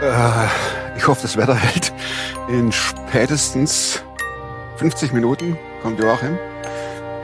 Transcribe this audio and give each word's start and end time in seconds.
Äh, 0.00 0.46
ich 0.96 1.06
hoffe, 1.06 1.22
das 1.22 1.36
Wetter 1.36 1.54
hält. 1.54 1.92
In 2.48 2.72
spätestens 2.72 4.02
50 4.76 5.12
Minuten 5.12 5.58
kommt 5.82 6.00
Joachim. 6.00 6.38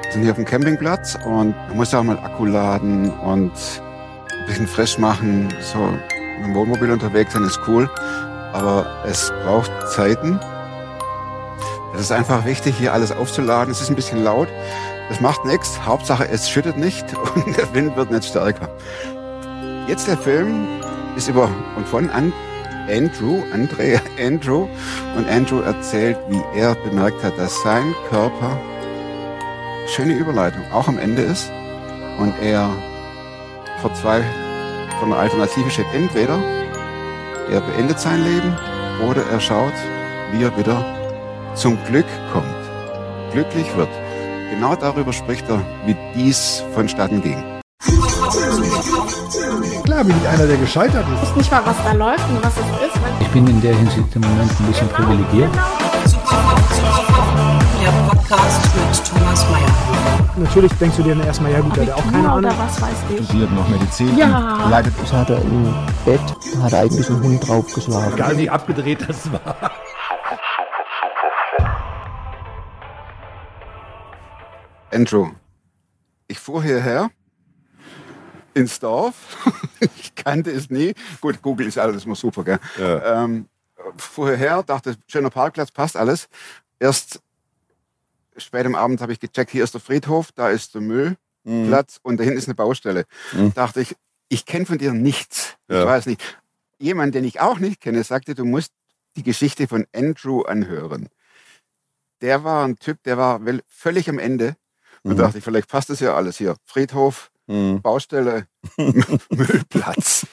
Wir 0.02 0.12
sind 0.12 0.22
hier 0.22 0.32
auf 0.32 0.36
dem 0.36 0.44
Campingplatz 0.44 1.16
und 1.24 1.56
man 1.68 1.76
muss 1.76 1.92
ja 1.92 2.00
auch 2.00 2.04
mal 2.04 2.18
Akku 2.18 2.44
laden 2.44 3.10
und 3.10 3.52
ein 3.52 4.46
bisschen 4.46 4.66
frisch 4.66 4.98
machen. 4.98 5.48
So 5.60 5.78
mit 5.78 6.44
dem 6.44 6.54
Wohnmobil 6.54 6.90
unterwegs 6.90 7.32
sein 7.32 7.44
ist 7.44 7.58
cool, 7.66 7.88
aber 8.52 8.86
es 9.06 9.32
braucht 9.42 9.72
Zeiten. 9.90 10.38
Es 11.94 12.02
ist 12.02 12.12
einfach 12.12 12.44
wichtig, 12.44 12.76
hier 12.76 12.92
alles 12.92 13.10
aufzuladen. 13.10 13.72
Es 13.72 13.80
ist 13.80 13.88
ein 13.88 13.96
bisschen 13.96 14.22
laut. 14.22 14.48
Das 15.08 15.22
macht 15.22 15.46
nichts. 15.46 15.80
Hauptsache, 15.86 16.28
es 16.28 16.50
schüttet 16.50 16.76
nicht 16.76 17.06
und 17.34 17.56
der 17.56 17.72
Wind 17.72 17.96
wird 17.96 18.10
nicht 18.10 18.26
stärker. 18.26 18.68
Jetzt 19.88 20.08
der 20.08 20.18
Film 20.18 20.66
ist 21.16 21.28
über 21.28 21.48
und 21.76 21.88
von 21.88 22.10
an 22.10 22.34
Andrew, 22.88 23.42
Andrea 23.52 24.00
Andrew. 24.18 24.68
Und 25.16 25.28
Andrew 25.28 25.60
erzählt, 25.60 26.18
wie 26.28 26.42
er 26.58 26.74
bemerkt 26.74 27.22
hat, 27.22 27.38
dass 27.38 27.62
sein 27.62 27.94
Körper, 28.08 28.58
schöne 29.88 30.14
Überleitung, 30.14 30.62
auch 30.72 30.88
am 30.88 30.98
Ende 30.98 31.22
ist. 31.22 31.50
Und 32.18 32.34
er 32.40 32.70
vor 33.80 33.92
zwei, 33.94 34.22
von 35.00 35.12
einer 35.12 35.20
Alternative 35.20 35.70
steht, 35.70 35.86
entweder 35.94 36.38
er 37.50 37.60
beendet 37.60 38.00
sein 38.00 38.24
Leben 38.24 38.56
oder 39.08 39.22
er 39.30 39.40
schaut, 39.40 39.74
wie 40.32 40.42
er 40.42 40.56
wieder 40.56 40.84
zum 41.54 41.78
Glück 41.84 42.06
kommt, 42.32 42.46
glücklich 43.32 43.66
wird. 43.76 43.88
Genau 44.50 44.74
darüber 44.74 45.12
spricht 45.12 45.48
er, 45.48 45.62
wie 45.84 45.96
dies 46.14 46.62
vonstatten 46.74 47.22
ging. 47.22 47.42
Klar 49.96 50.04
bin 50.04 50.16
ich 50.22 50.28
einer, 50.28 50.46
der 50.46 50.58
gescheitert 50.58 51.06
ist. 51.08 51.22
Ich 51.22 51.28
weiß 51.30 51.36
nicht 51.36 51.50
mal, 51.50 51.64
was 51.64 51.76
da 51.82 51.92
läuft 51.92 52.28
und 52.28 52.44
was 52.44 52.52
es 52.52 52.66
ist. 52.86 53.00
Ich 53.18 53.28
bin 53.28 53.46
in 53.46 53.62
der 53.62 53.74
Hinsicht 53.74 54.14
im 54.14 54.20
Moment 54.20 54.52
ein 54.60 54.66
bisschen 54.66 54.88
privilegiert. 54.90 55.50
Der 57.80 57.90
Podcast 58.06 58.60
mit 58.76 59.06
Thomas 59.06 59.48
Mayer. 59.48 60.34
Natürlich 60.36 60.72
denkst 60.74 60.98
du 60.98 61.02
dir 61.02 61.14
dann 61.14 61.26
erstmal, 61.26 61.50
ja 61.52 61.60
gut, 61.60 61.74
der 61.78 61.86
hat 61.86 61.92
auch 61.94 62.12
keine 62.12 62.30
Ahnung. 62.30 62.52
was 62.58 62.82
weiß 62.82 62.90
ich. 63.08 63.24
studiert 63.24 63.50
noch 63.52 63.66
Medizin. 63.70 64.18
Ja. 64.18 64.68
Leidet 64.68 64.92
Das 65.00 65.10
hat 65.14 65.30
er 65.30 65.40
im 65.40 65.74
Bett, 66.04 66.20
hat 66.60 66.72
er 66.74 66.80
eigentlich 66.80 67.08
einen 67.08 67.22
Hund 67.22 67.48
draufgeschlagen. 67.48 68.12
Egal 68.12 68.36
wie 68.36 68.50
abgedreht 68.50 69.08
das 69.08 69.32
war. 69.32 69.56
Andrew, 74.92 75.28
ich 76.28 76.38
fuhr 76.38 76.62
hierher 76.62 77.08
ins 78.56 78.80
Dorf. 78.80 79.14
ich 79.96 80.14
kannte 80.14 80.50
es 80.50 80.70
nie. 80.70 80.94
Gut, 81.20 81.42
Google 81.42 81.66
ist 81.66 81.78
alles 81.78 82.04
immer 82.06 82.14
super, 82.14 82.42
gell? 82.42 82.58
Ähm, 83.04 83.48
fuhr 83.98 84.28
hierher, 84.28 84.62
dachte, 84.62 84.96
schöner 85.06 85.30
Parkplatz, 85.30 85.70
passt 85.70 85.96
alles. 85.96 86.28
Erst 86.78 87.20
spät 88.36 88.66
am 88.66 88.74
Abend 88.74 89.00
habe 89.00 89.12
ich 89.12 89.20
gecheckt, 89.20 89.50
hier 89.50 89.64
ist 89.64 89.74
der 89.74 89.80
Friedhof, 89.80 90.32
da 90.32 90.48
ist 90.50 90.74
der 90.74 90.80
Müllplatz 90.80 92.00
und 92.02 92.18
da 92.18 92.24
hinten 92.24 92.38
ist 92.38 92.48
eine 92.48 92.54
Baustelle. 92.54 93.04
Dachte 93.54 93.80
ich, 93.80 93.94
ich 94.28 94.46
kenne 94.46 94.66
von 94.66 94.78
dir 94.78 94.92
nichts. 94.92 95.56
Ich 95.68 95.76
Ja. 95.76 95.86
weiß 95.86 96.06
nicht. 96.06 96.22
Jemand, 96.78 97.14
den 97.14 97.24
ich 97.24 97.40
auch 97.40 97.58
nicht 97.58 97.80
kenne, 97.80 98.02
sagte, 98.04 98.34
du 98.34 98.44
musst 98.44 98.72
die 99.16 99.22
Geschichte 99.22 99.68
von 99.68 99.86
Andrew 99.94 100.42
anhören. 100.42 101.08
Der 102.22 102.44
war 102.44 102.64
ein 102.66 102.76
Typ, 102.78 103.02
der 103.04 103.16
war 103.18 103.40
völlig 103.66 104.08
am 104.08 104.18
Ende. 104.18 104.56
Und 105.02 105.12
Mhm. 105.12 105.16
dachte 105.18 105.38
ich, 105.38 105.44
vielleicht 105.44 105.68
passt 105.68 105.88
das 105.90 106.00
ja 106.00 106.14
alles 106.14 106.36
hier. 106.38 106.56
Friedhof, 106.64 107.30
Mhm. 107.46 107.80
Baustelle, 107.82 108.46
Müllplatz. 108.76 110.26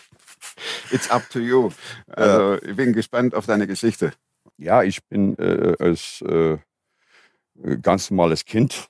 It's 0.92 1.09
up 1.09 1.30
to 1.30 1.39
you. 1.39 1.72
Also, 2.08 2.61
ich 2.64 2.75
bin 2.75 2.94
gespannt 2.94 3.36
auf 3.36 3.45
deine 3.45 3.67
Geschichte. 3.67 4.14
Ja, 4.58 4.83
ich 4.83 5.03
bin 5.06 5.38
äh, 5.38 5.75
als 5.79 6.22
äh, 6.22 6.57
ganz 7.81 8.09
normales 8.12 8.46
Kind, 8.46 8.88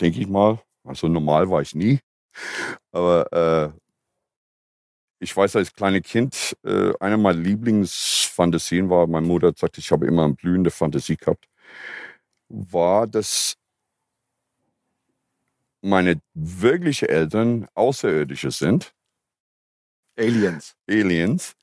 denke 0.00 0.20
ich 0.20 0.28
mal. 0.28 0.60
Also 0.84 1.08
normal 1.08 1.48
war 1.50 1.62
ich 1.62 1.74
nie. 1.74 2.00
Aber 2.92 3.32
äh, 3.32 3.78
ich 5.20 5.36
weiß, 5.36 5.56
als 5.56 5.72
kleines 5.72 6.02
Kind, 6.02 6.56
äh, 6.64 6.92
eine 6.98 7.16
meiner 7.16 7.38
Lieblingsfantasien 7.38 8.90
war, 8.90 9.06
meine 9.06 9.26
Mutter 9.26 9.52
gesagt, 9.52 9.78
ich 9.78 9.90
habe 9.92 10.06
immer 10.06 10.24
eine 10.24 10.34
blühende 10.34 10.70
Fantasie 10.70 11.16
gehabt, 11.16 11.46
war, 12.48 13.06
dass 13.06 13.54
meine 15.82 16.20
wirklichen 16.34 17.08
Eltern 17.08 17.66
Außerirdische 17.74 18.50
sind. 18.50 18.94
Aliens. 20.18 20.74
Aliens 20.88 21.54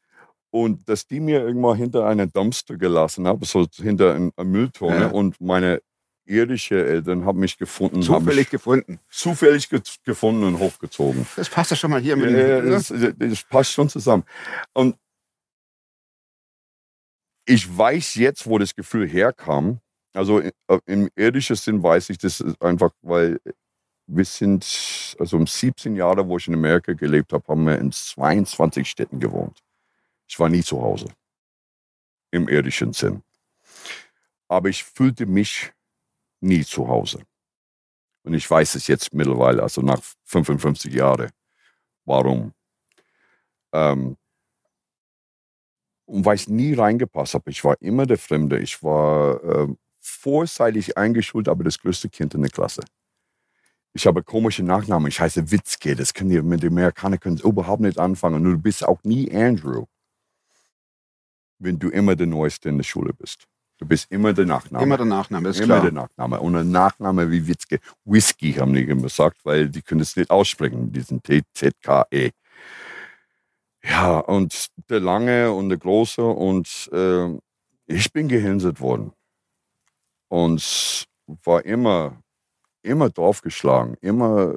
und 0.52 0.88
dass 0.90 1.06
die 1.07 1.19
mir 1.19 1.41
irgendwann 1.41 1.78
hinter 1.78 2.06
einer 2.07 2.25
Dumpster 2.28 2.75
gelassen 2.78 3.28
haben, 3.28 3.44
so 3.46 3.68
hinter 3.75 4.16
einer 4.16 4.31
Mülltonne 4.44 5.02
Ja. 5.02 5.07
und 5.07 5.40
meine 5.40 5.81
irdische 6.25 6.84
Eltern 6.85 7.25
haben 7.25 7.40
mich 7.40 7.57
gefunden, 7.57 8.02
Zufällig 8.02 8.38
mich 8.38 8.50
gefunden. 8.50 9.00
zufällig 9.09 9.69
ge 9.69 9.81
gefunden 10.03 10.44
und 10.44 10.59
hochgezogen. 10.59 11.25
Das 11.36 11.50
passt 11.50 11.72
ja 11.72 11.78
schon 11.78 11.91
mal 11.91 12.01
hier 12.01 12.16
mit 12.18 12.31
ja, 12.31 12.62
dem. 12.62 12.69
das, 12.72 12.94
das 13.18 13.44
passt 13.44 13.72
schon 13.74 13.90
zusammen. 13.90 14.24
Und 14.74 14.96
ich 17.47 17.66
weiß 17.78 18.16
jetzt, 18.16 18.46
wo 18.47 18.57
das 18.57 18.75
Gefühl 18.75 19.07
herkam. 19.07 19.80
Also 20.13 20.41
i- 20.41 20.51
im 20.86 21.09
irdischen 21.16 21.56
Sinn 21.56 21.81
weiß 21.81 22.09
ich 22.09 22.18
das 22.18 22.40
ist 22.41 22.62
einfach, 22.62 22.91
weil 23.01 23.40
wir 24.12 24.25
sind, 24.25 25.16
also 25.20 25.38
um 25.38 25.46
17 25.46 25.96
Jahre, 25.96 26.28
wo 26.28 26.38
ich 26.38 26.47
in 26.47 26.56
Amerika 26.56 26.94
gelebt 26.94 27.31
habe, 27.31 27.46
haben 27.47 27.66
wir 27.66 27.78
in 27.78 27.92
22 27.92 28.90
Städten 28.90 29.20
gewohnt. 29.20 29.59
Ich 30.28 30.40
war 30.40 30.50
nie 30.50 30.64
zu 30.64 30.81
Hause. 30.81 31.08
Im 32.31 32.48
irdischen 32.48 32.94
Sinn. 32.94 33.24
Aber 34.48 34.69
ich 34.69 34.84
fühlte 34.84 35.25
mich 35.25 35.72
nie 36.42 36.66
zu 36.66 36.88
Hause. 36.88 37.22
Und 38.24 38.34
ich 38.34 38.50
weiß 38.50 38.75
es 38.75 38.88
jetzt 38.88 39.14
mittlerweile, 39.14 39.62
also 39.62 39.81
nach 39.81 40.02
55 40.25 40.94
Jahren, 40.94 41.30
warum. 42.06 42.53
Ähm, 43.74 44.18
und 46.06 46.25
weil 46.25 46.36
ich 46.36 46.48
nie 46.48 46.74
reingepasst 46.74 47.36
habe. 47.36 47.52
Ich 47.52 47.64
war 47.64 47.80
immer 47.81 48.08
der 48.08 48.18
Fremde. 48.18 48.59
Ich 48.59 48.81
war 48.81 49.44
ähm, 49.44 49.78
vorzeitig 50.00 50.98
eingeschult, 50.98 51.48
aber 51.48 51.64
das 51.64 51.78
größte 51.78 52.09
Kind 52.09 52.34
in 52.34 52.42
der 52.42 52.50
Klasse. 52.50 52.81
Ich 53.94 54.06
habe 54.06 54.24
komische 54.24 54.64
Nachnamen. 54.64 55.08
Ich 55.08 55.20
heiße 55.20 55.52
Witzke. 55.52 55.96
Das 55.96 56.14
können 56.14 56.30
die 56.30 56.42
mit 56.42 56.64
den 56.64 56.72
Amerikanern 56.72 57.20
können 57.20 57.38
überhaupt 57.38 57.82
nicht 57.82 57.98
anfangen. 57.98 58.36
Und 58.36 58.44
du 58.54 58.58
bist 58.58 58.88
auch 58.88 59.00
nie 59.04 59.32
Andrew, 59.34 59.86
wenn 61.60 61.80
du 61.80 61.90
immer 61.90 62.16
der 62.16 62.28
Neueste 62.28 62.70
in 62.70 62.78
der 62.78 62.84
Schule 62.84 63.14
bist. 63.14 63.46
Du 63.80 63.86
bist 63.86 64.12
immer 64.12 64.34
der 64.34 64.46
Nachname. 64.46 64.84
Immer 64.84 64.98
der 64.98 65.06
Nachname, 65.06 65.50
ist 65.50 65.60
Immer 65.60 65.80
klar. 65.80 65.82
der 65.82 65.92
Nachname. 65.94 66.40
Und 66.42 66.56
ein 66.58 66.70
Nachname 66.70 67.32
wie 67.32 67.48
Witzke. 67.48 67.80
Whisky 68.04 68.54
haben 68.54 68.74
die 68.74 68.86
gesagt, 68.86 69.38
weil 69.46 69.70
die 69.70 69.82
können 69.82 70.02
es 70.02 70.18
nicht 70.18 70.30
aussprechen, 70.30 70.92
diesen 70.92 71.24
T-Z-K-E. 71.24 72.32
Ja, 73.86 74.20
und 74.20 74.68
der 74.90 75.00
Lange 75.00 75.54
und 75.54 75.70
der 75.70 75.78
Große 75.78 76.22
und 76.22 76.90
äh, 76.92 77.38
ich 77.86 78.12
bin 78.12 78.28
gehänselt 78.28 78.82
worden. 78.82 79.14
Und 80.28 81.06
war 81.46 81.66
immer, 81.66 82.22
immer 82.90 83.10
draufgeschlagen. 83.10 83.96
Immer, 84.02 84.56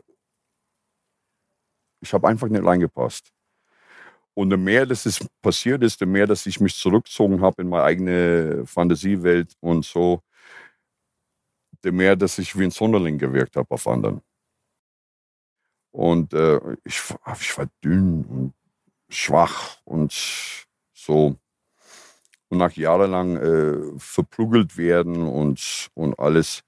ich 2.00 2.12
habe 2.12 2.28
einfach 2.28 2.48
nicht 2.48 2.64
reingepasst. 2.64 3.32
Und 4.34 4.50
je 4.50 4.56
mehr 4.56 4.86
das 4.86 5.04
ist 5.06 5.26
passiert 5.42 5.82
ist, 5.82 6.00
je 6.00 6.06
mehr, 6.06 6.26
dass 6.26 6.46
ich 6.46 6.58
mich 6.60 6.74
zurückgezogen 6.76 7.40
habe 7.42 7.62
in 7.62 7.68
meine 7.68 7.84
eigene 7.84 8.66
Fantasiewelt 8.66 9.54
und 9.60 9.84
so, 9.84 10.22
je 11.84 11.92
mehr, 11.92 12.16
dass 12.16 12.38
ich 12.38 12.58
wie 12.58 12.64
ein 12.64 12.70
Sonderling 12.70 13.18
gewirkt 13.18 13.56
habe 13.56 13.70
auf 13.70 13.86
anderen. 13.86 14.22
Und 15.90 16.32
äh, 16.32 16.58
ich, 16.84 17.10
war- 17.10 17.36
ich 17.38 17.58
war 17.58 17.66
dünn 17.84 18.24
und 18.24 18.54
schwach 19.10 19.76
und 19.84 20.12
so. 20.94 21.36
Und 22.48 22.58
nach 22.58 22.72
jahrelang 22.72 23.36
äh, 23.36 23.98
verprügelt 23.98 24.76
werden 24.76 25.16
und, 25.26 25.88
und 25.94 26.18
alles, 26.18 26.62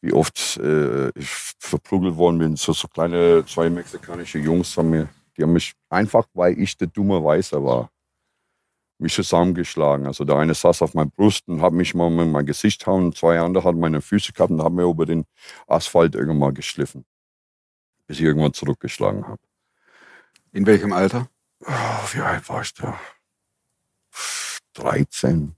wie 0.00 0.12
oft 0.12 0.56
äh, 0.58 1.08
ich 1.10 1.28
verprügelt 1.58 2.16
worden 2.16 2.38
bin, 2.38 2.56
so, 2.56 2.72
so 2.72 2.88
kleine 2.88 3.44
zwei 3.46 3.68
mexikanische 3.68 4.38
Jungs 4.38 4.76
haben 4.76 4.90
mir, 4.90 5.08
die 5.36 5.42
haben 5.42 5.52
mich 5.52 5.74
einfach, 5.88 6.26
weil 6.34 6.58
ich 6.58 6.76
der 6.76 6.88
dumme 6.88 7.22
Weißer 7.22 7.62
war, 7.64 7.90
mich 8.98 9.14
zusammengeschlagen. 9.14 10.06
Also 10.06 10.24
der 10.24 10.36
eine 10.36 10.54
saß 10.54 10.82
auf 10.82 10.94
meiner 10.94 11.10
Brust 11.10 11.48
und 11.48 11.62
hat 11.62 11.72
mich 11.72 11.94
mal 11.94 12.10
mit 12.10 12.28
meinem 12.28 12.46
Gesicht 12.46 12.86
hauen 12.86 13.12
zwei 13.12 13.38
andere 13.40 13.64
hatten 13.64 13.80
meine 13.80 14.00
Füße 14.00 14.32
gehabt 14.32 14.50
und 14.50 14.62
haben 14.62 14.76
mir 14.76 14.88
über 14.88 15.06
den 15.06 15.24
Asphalt 15.66 16.14
irgendwann 16.14 16.38
mal 16.38 16.52
geschliffen, 16.52 17.04
bis 18.06 18.18
ich 18.18 18.24
irgendwann 18.24 18.52
zurückgeschlagen 18.52 19.26
habe. 19.26 19.40
In 20.52 20.66
welchem 20.66 20.92
Alter? 20.92 21.28
Oh, 21.60 22.12
wie 22.12 22.20
alt 22.20 22.48
war 22.48 22.62
ich 22.62 22.74
da? 22.74 22.98
13, 24.74 25.56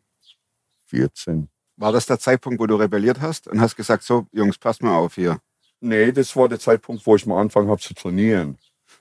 14. 0.86 1.48
War 1.80 1.92
das 1.92 2.04
der 2.04 2.18
Zeitpunkt, 2.18 2.60
wo 2.60 2.66
du 2.66 2.76
rebelliert 2.76 3.22
hast 3.22 3.48
und 3.48 3.58
hast 3.58 3.74
gesagt, 3.74 4.02
so, 4.02 4.26
Jungs, 4.32 4.58
passt 4.58 4.82
mal 4.82 4.94
auf 4.94 5.14
hier. 5.14 5.40
Nee, 5.80 6.12
das 6.12 6.36
war 6.36 6.46
der 6.46 6.60
Zeitpunkt, 6.60 7.06
wo 7.06 7.16
ich 7.16 7.24
mal 7.24 7.40
angefangen 7.40 7.70
habe 7.70 7.80
zu 7.80 7.94
trainieren 7.94 8.58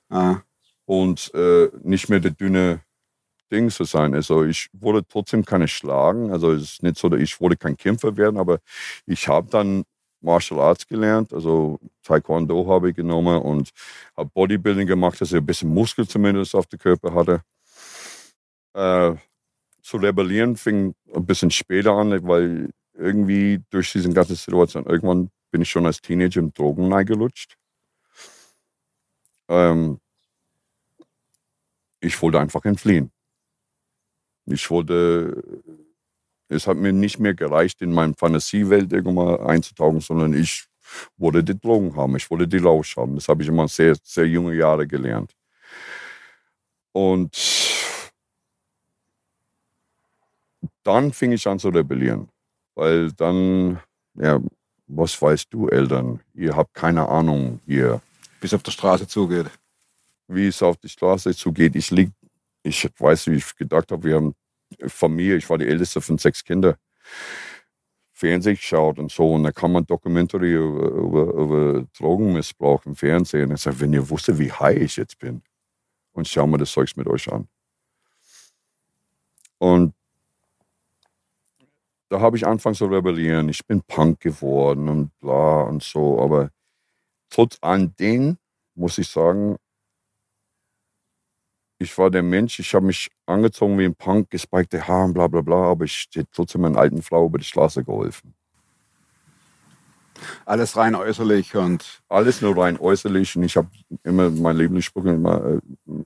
Ah, 0.09 0.37
und 0.85 1.33
äh, 1.33 1.69
nicht 1.83 2.07
mehr 2.09 2.21
der 2.21 2.31
dünne 2.31 2.81
Ding 3.51 3.69
zu 3.69 3.83
sein. 3.83 4.13
Also 4.13 4.45
ich 4.45 4.69
wurde 4.71 5.05
trotzdem 5.05 5.43
keine 5.43 5.67
schlagen. 5.67 6.31
Also 6.31 6.53
es 6.53 6.63
ist 6.63 6.83
nicht 6.83 6.97
so, 6.97 7.09
dass 7.09 7.19
ich 7.19 7.41
wurde 7.41 7.57
kein 7.57 7.75
Kämpfer 7.75 8.15
werden, 8.15 8.37
aber 8.39 8.59
ich 9.05 9.27
habe 9.27 9.49
dann 9.49 9.83
Martial 10.21 10.61
Arts 10.61 10.87
gelernt. 10.87 11.33
Also 11.33 11.79
Taekwondo 12.03 12.65
habe 12.67 12.91
ich 12.91 12.95
genommen 12.95 13.41
und 13.41 13.71
habe 14.15 14.29
Bodybuilding 14.33 14.87
gemacht, 14.87 15.19
dass 15.19 15.31
ich 15.31 15.37
ein 15.37 15.45
bisschen 15.45 15.73
Muskel 15.73 16.07
zumindest 16.07 16.55
auf 16.55 16.67
dem 16.67 16.79
Körper 16.79 17.13
hatte. 17.13 17.43
Äh, 18.73 19.15
zu 19.89 19.97
rebellieren 19.97 20.55
fing 20.55 20.93
ein 21.15 21.25
bisschen 21.25 21.49
später 21.49 21.93
an, 21.93 22.11
weil 22.27 22.69
irgendwie 22.93 23.63
durch 23.71 23.91
diese 23.91 24.09
ganze 24.09 24.35
Situation, 24.35 24.85
irgendwann 24.85 25.31
bin 25.51 25.63
ich 25.63 25.69
schon 25.69 25.87
als 25.87 25.99
Teenager 25.99 26.41
im 26.41 26.53
Drogen 26.53 26.93
eingelutscht. 26.93 27.57
Ähm, 29.47 29.99
ich 32.01 32.21
wollte 32.21 32.39
einfach 32.39 32.63
entfliehen. 32.65 33.11
Ich 34.45 34.69
wollte, 34.69 35.43
es 36.49 36.67
hat 36.67 36.77
mir 36.77 36.93
nicht 36.93 37.19
mehr 37.19 37.33
gereicht, 37.33 37.81
in 37.81 37.91
meine 37.91 38.13
Fantasiewelt 38.13 38.93
irgendwann 38.93 39.39
einzutauchen, 39.39 40.01
sondern 40.01 40.33
ich 40.35 40.67
wollte 41.17 41.43
die 41.43 41.59
Drogen 41.59 41.95
haben, 41.95 42.15
ich 42.15 42.29
wollte 42.29 42.47
die 42.47 42.59
Lausch 42.59 42.95
haben. 42.95 43.15
Das 43.15 43.27
habe 43.27 43.41
ich 43.41 43.49
immer 43.49 43.67
sehr, 43.67 43.95
sehr 44.03 44.27
junge 44.27 44.53
Jahre 44.53 44.85
gelernt. 44.85 45.35
Und 46.91 47.58
dann 50.83 51.13
fing 51.13 51.31
ich 51.31 51.47
an 51.47 51.59
zu 51.59 51.69
rebellieren, 51.69 52.29
weil 52.75 53.11
dann, 53.13 53.79
ja, 54.15 54.39
was 54.87 55.21
weißt 55.21 55.53
du, 55.53 55.67
Eltern? 55.67 56.19
Ihr 56.33 56.55
habt 56.55 56.73
keine 56.73 57.07
Ahnung 57.07 57.59
hier. 57.65 58.01
Wie 58.41 58.47
es 58.47 58.53
auf 58.53 58.63
der 58.63 58.71
Straße 58.71 59.07
zugeht. 59.07 59.47
Wie 60.27 60.47
es 60.47 60.63
auf 60.63 60.77
die 60.77 60.89
Straße 60.89 61.35
zugeht. 61.35 61.75
Ich 61.75 61.91
lieg, 61.91 62.11
ich 62.63 62.89
weiß, 62.97 63.27
wie 63.27 63.35
ich 63.35 63.55
gedacht 63.55 63.91
habe, 63.91 64.03
wir 64.03 64.15
haben 64.15 64.35
Familie, 64.87 65.37
ich 65.37 65.49
war 65.49 65.57
die 65.57 65.67
älteste 65.67 66.01
von 66.01 66.17
sechs 66.17 66.43
Kindern, 66.43 66.75
Fernsehen 68.11 68.55
geschaut 68.55 68.99
und 68.99 69.11
so. 69.11 69.33
Und 69.33 69.43
da 69.43 69.51
kam 69.51 69.73
man 69.73 69.85
Documentary 69.85 70.55
über, 70.55 70.87
über, 70.89 71.33
über 71.33 71.87
Drogenmissbrauch 71.97 72.85
im 72.85 72.95
Fernsehen. 72.95 73.51
Ich 73.51 73.61
sage, 73.61 73.79
wenn 73.79 73.93
ihr 73.93 74.09
wusstet, 74.09 74.39
wie 74.39 74.51
high 74.51 74.77
ich 74.77 74.97
jetzt 74.97 75.19
bin, 75.19 75.41
und 76.13 76.27
schau 76.27 76.47
mal 76.47 76.57
das 76.57 76.71
Zeugs 76.71 76.95
mit 76.95 77.07
euch 77.07 77.31
an. 77.31 77.47
Und 79.57 79.93
da 82.09 82.19
habe 82.19 82.37
ich 82.37 82.45
angefangen 82.45 82.75
zu 82.75 82.85
rebellieren. 82.85 83.49
Ich 83.49 83.65
bin 83.65 83.81
Punk 83.83 84.19
geworden 84.19 84.89
und 84.89 85.11
bla 85.19 85.61
und 85.61 85.83
so. 85.83 86.21
Aber 86.21 86.49
trotz 87.29 87.57
all 87.61 87.87
dem 87.87 88.37
muss 88.75 88.97
ich 88.97 89.07
sagen, 89.07 89.57
ich 91.81 91.97
war 91.97 92.11
der 92.11 92.23
Mensch, 92.23 92.59
ich 92.59 92.73
habe 92.73 92.87
mich 92.87 93.09
angezogen 93.25 93.77
wie 93.79 93.85
ein 93.85 93.95
Punk, 93.95 94.29
gespikte 94.29 94.85
Haare, 94.85 95.13
bla 95.13 95.27
bla 95.27 95.41
bla, 95.41 95.71
aber 95.71 95.85
ich 95.85 96.09
hätte 96.13 96.29
trotzdem 96.33 96.61
meinen 96.61 96.75
alten 96.75 97.01
Frau 97.01 97.25
über 97.25 97.37
die 97.37 97.45
Straße 97.45 97.85
geholfen. 97.85 98.33
Alles 100.45 100.75
rein 100.75 100.95
äußerlich 100.95 101.55
und. 101.55 102.01
Alles 102.09 102.41
nur 102.41 102.57
rein 102.57 102.77
äußerlich. 102.77 103.37
Und 103.37 103.43
ich 103.43 103.55
habe 103.55 103.69
immer 104.03 104.29
mein 104.29 104.57
Lieblingsspruch 104.57 105.05
immer, 105.05 105.45
äh, 105.45 105.59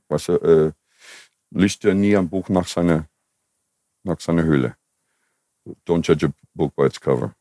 was 0.07 0.29
äh, 0.29 0.71
lichte 1.49 1.95
nie 1.95 2.15
ein 2.15 2.29
Buch 2.29 2.49
nach 2.49 2.67
seiner, 2.67 3.07
nach 4.03 4.19
seiner 4.19 4.43
Höhle. 4.43 4.75
Don't 5.85 6.03
judge 6.03 6.23
a 6.23 6.33
book 6.55 6.75
by 6.75 6.85
its 6.85 6.99
cover. 6.99 7.35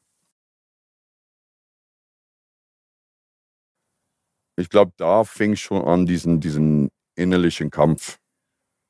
Ich 4.57 4.69
glaube, 4.69 4.93
da 4.97 5.25
fing 5.25 5.57
schon 5.57 5.83
an, 5.83 6.07
diesen, 6.07 6.41
diesen 6.41 6.91
innerlichen 7.17 7.71
Kampf, 7.71 8.19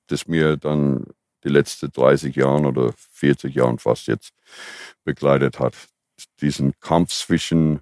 das 0.09 0.27
mir 0.27 0.57
dann 0.57 1.07
die 1.45 1.49
letzten 1.49 1.91
30 1.91 2.37
Jahre 2.37 2.67
oder 2.67 2.93
40 2.93 3.55
Jahre 3.55 3.79
fast 3.79 4.07
jetzt 4.07 4.33
begleitet 5.05 5.59
hat. 5.59 5.75
Diesen 6.41 6.79
Kampf 6.81 7.13
zwischen 7.13 7.81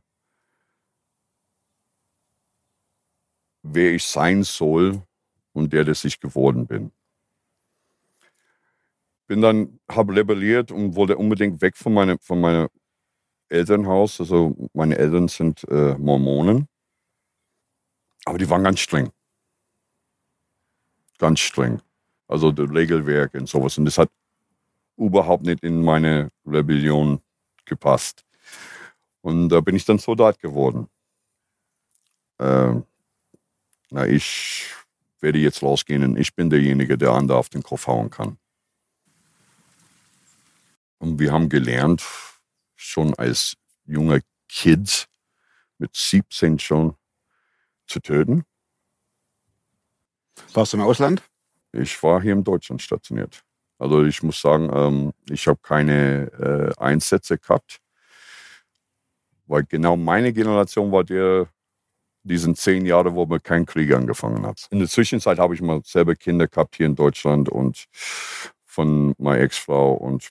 wer 3.62 3.92
ich 3.92 4.04
sein 4.04 4.42
soll 4.42 5.02
und 5.52 5.72
der, 5.72 5.84
das 5.84 6.04
ich 6.04 6.20
geworden 6.20 6.66
bin 6.66 6.92
bin 9.30 9.42
dann, 9.42 9.78
habe 9.88 10.16
rebelliert 10.16 10.72
und 10.72 10.96
wollte 10.96 11.16
unbedingt 11.16 11.62
weg 11.62 11.76
von 11.76 11.94
meinem 11.94 12.18
von 12.18 12.40
meinem 12.40 12.68
Elternhaus. 13.48 14.18
Also 14.18 14.56
meine 14.72 14.98
Eltern 14.98 15.28
sind 15.28 15.62
äh, 15.68 15.96
Mormonen. 15.96 16.66
Aber 18.24 18.38
die 18.38 18.50
waren 18.50 18.64
ganz 18.64 18.80
streng. 18.80 19.12
Ganz 21.18 21.38
streng. 21.38 21.80
Also 22.26 22.50
das 22.50 22.68
Regelwerk 22.70 23.34
und 23.34 23.48
sowas. 23.48 23.78
Und 23.78 23.84
das 23.84 23.98
hat 23.98 24.10
überhaupt 24.96 25.44
nicht 25.44 25.62
in 25.62 25.80
meine 25.80 26.32
Rebellion 26.44 27.20
gepasst. 27.66 28.24
Und 29.20 29.48
da 29.50 29.60
bin 29.60 29.76
ich 29.76 29.84
dann 29.84 29.98
Soldat 29.98 30.40
geworden. 30.40 30.88
Äh, 32.38 32.74
na, 33.90 34.06
ich 34.08 34.66
werde 35.20 35.38
jetzt 35.38 35.60
losgehen 35.60 36.02
und 36.02 36.16
ich 36.16 36.34
bin 36.34 36.50
derjenige, 36.50 36.98
der 36.98 37.12
andere 37.12 37.38
auf 37.38 37.48
den 37.48 37.62
Kopf 37.62 37.86
hauen 37.86 38.10
kann. 38.10 38.36
Und 41.00 41.18
wir 41.18 41.32
haben 41.32 41.48
gelernt, 41.48 42.04
schon 42.76 43.14
als 43.14 43.54
junger 43.86 44.20
Kind, 44.48 45.06
mit 45.78 45.96
17 45.96 46.58
schon, 46.58 46.94
zu 47.86 48.00
töten. 48.00 48.44
Warst 50.52 50.72
du 50.72 50.76
im 50.76 50.82
Ausland? 50.82 51.22
Ich 51.72 52.02
war 52.02 52.20
hier 52.20 52.34
in 52.34 52.44
Deutschland 52.44 52.82
stationiert. 52.82 53.42
Also 53.78 54.04
ich 54.04 54.22
muss 54.22 54.40
sagen, 54.40 54.70
ähm, 54.72 55.12
ich 55.28 55.46
habe 55.46 55.58
keine 55.62 56.30
äh, 56.78 56.80
Einsätze 56.80 57.38
gehabt, 57.38 57.80
weil 59.46 59.64
genau 59.64 59.96
meine 59.96 60.34
Generation 60.34 60.92
war 60.92 61.02
der, 61.02 61.48
diesen 62.24 62.54
zehn 62.54 62.84
Jahre, 62.84 63.14
wo 63.14 63.24
man 63.24 63.42
keinen 63.42 63.64
Krieg 63.64 63.92
angefangen 63.94 64.44
hat. 64.44 64.66
In 64.70 64.80
der 64.80 64.88
Zwischenzeit 64.88 65.38
habe 65.38 65.54
ich 65.54 65.62
mal 65.62 65.80
selber 65.82 66.14
Kinder 66.14 66.46
gehabt 66.46 66.76
hier 66.76 66.86
in 66.86 66.94
Deutschland 66.94 67.48
und 67.48 67.86
von 68.64 69.14
meiner 69.18 69.40
Ex-Frau 69.40 69.94
und 69.94 70.28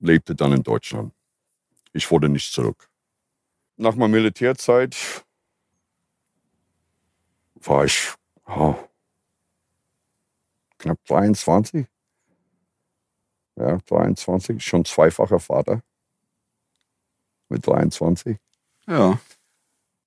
lebte 0.00 0.34
dann 0.34 0.52
in 0.52 0.62
Deutschland. 0.62 1.12
Ich 1.92 2.10
wurde 2.10 2.28
nicht 2.28 2.52
zurück. 2.52 2.90
Nach 3.76 3.94
meiner 3.94 4.08
Militärzeit 4.08 4.96
war 7.54 7.84
ich 7.84 8.12
oh, 8.46 8.74
knapp 10.78 10.98
23. 11.06 11.86
Ja, 13.56 13.78
23, 13.86 14.64
schon 14.64 14.84
zweifacher 14.84 15.40
Vater. 15.40 15.82
Mit 17.48 17.66
23. 17.66 18.38
Ja. 18.86 19.20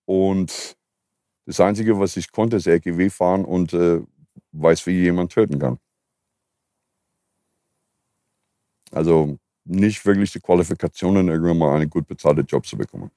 Und 0.06 0.76
das 1.46 1.60
Einzige, 1.60 2.00
was 2.00 2.18
ich 2.18 2.32
konnte, 2.32 2.58
ist 2.58 2.68
RGW 2.68 3.10
fahren 3.10 3.46
und 3.46 3.74
äh, 3.74 4.02
weiß, 4.54 4.88
wie 4.88 5.02
jemand 5.02 5.34
töten 5.34 5.60
kann. 5.60 5.78
Also 8.92 9.38
nicht 9.66 10.06
wirklich 10.06 10.32
die 10.32 10.40
Qualifikationen, 10.40 11.28
irgendwann 11.30 11.58
mal 11.58 11.76
einen 11.76 11.90
gut 11.90 12.08
bezahlten 12.08 12.46
Job 12.46 12.66
zu 12.66 12.78
bekommen. 12.78 13.12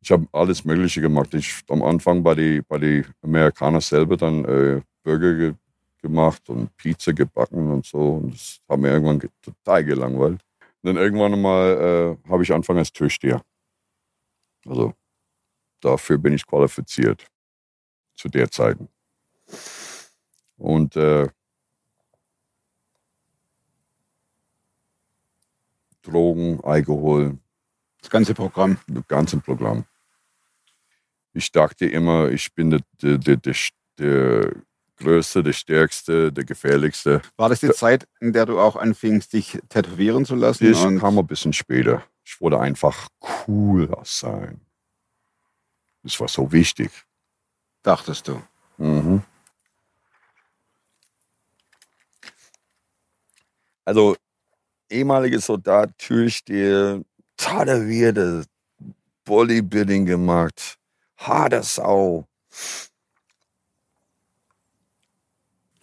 Ich 0.00 0.10
habe 0.10 0.26
alles 0.32 0.64
Mögliche 0.64 1.00
gemacht. 1.00 1.32
Ich 1.34 1.62
am 1.68 1.82
Anfang 1.82 2.22
bei 2.22 2.34
den 2.34 2.64
bei 2.68 2.78
die 2.78 3.04
Amerikanern 3.22 3.80
selber 3.80 4.16
dann 4.16 4.44
äh, 4.44 4.82
Burger 5.02 5.34
ge 5.34 5.54
gemacht 6.02 6.46
und 6.50 6.76
Pizza 6.76 7.14
gebacken 7.14 7.70
und 7.70 7.86
so. 7.86 8.16
Und 8.16 8.34
das 8.34 8.60
hat 8.68 8.78
mir 8.78 8.90
irgendwann 8.90 9.18
ge 9.18 9.30
total 9.40 9.84
gelangweilt. 9.84 10.44
Und 10.82 10.88
dann 10.88 10.96
irgendwann 10.96 11.40
mal 11.40 12.18
äh, 12.26 12.28
habe 12.30 12.42
ich 12.42 12.52
angefangen 12.52 12.80
als 12.80 12.92
Türsteher. 12.92 13.40
Also 14.66 14.92
dafür 15.80 16.18
bin 16.18 16.34
ich 16.34 16.46
qualifiziert 16.46 17.26
zu 18.14 18.28
der 18.28 18.50
Zeit. 18.50 18.76
Und 20.58 20.96
äh, 20.96 21.28
Drogen, 26.04 26.60
Alkohol. 26.62 27.38
Das 28.00 28.10
ganze 28.10 28.34
Programm. 28.34 28.78
Das 28.86 29.06
ganze 29.08 29.38
Programm. 29.38 29.84
Ich 31.32 31.50
dachte 31.50 31.86
immer, 31.86 32.28
ich 32.28 32.54
bin 32.54 32.70
der, 32.70 32.80
der, 33.02 33.36
der, 33.36 33.54
der, 33.98 34.52
Größte, 34.96 35.42
der 35.42 35.52
Stärkste, 35.52 36.32
der 36.32 36.44
Gefährlichste. 36.44 37.20
War 37.36 37.48
das 37.48 37.60
die 37.60 37.70
Zeit, 37.70 38.06
in 38.20 38.32
der 38.32 38.46
du 38.46 38.60
auch 38.60 38.76
anfingst, 38.76 39.32
dich 39.32 39.58
tätowieren 39.68 40.24
zu 40.24 40.34
lassen? 40.36 40.70
Das 40.70 40.82
kam 41.00 41.18
ein 41.18 41.26
bisschen 41.26 41.52
später. 41.52 42.04
Ich 42.24 42.40
wollte 42.40 42.60
einfach 42.60 43.08
cooler 43.18 44.00
sein. 44.04 44.60
Das 46.02 46.18
war 46.20 46.28
so 46.28 46.52
wichtig. 46.52 46.90
Dachtest 47.82 48.28
du? 48.28 48.42
Mhm. 48.78 49.22
Also 53.84 54.16
ehemalige 54.90 55.40
Soldat 55.40 55.96
Türsteher, 55.98 57.02
tätowierte, 57.36 58.44
Bodybuilding 59.24 60.06
gemacht, 60.06 60.78
harte 61.16 61.62
Sau. 61.62 62.26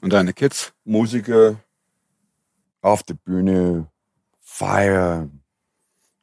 Und 0.01 0.13
deine 0.13 0.33
Kids? 0.33 0.73
Musiker 0.83 1.59
auf 2.81 3.03
der 3.03 3.13
Bühne, 3.13 3.87
feiern, 4.39 5.41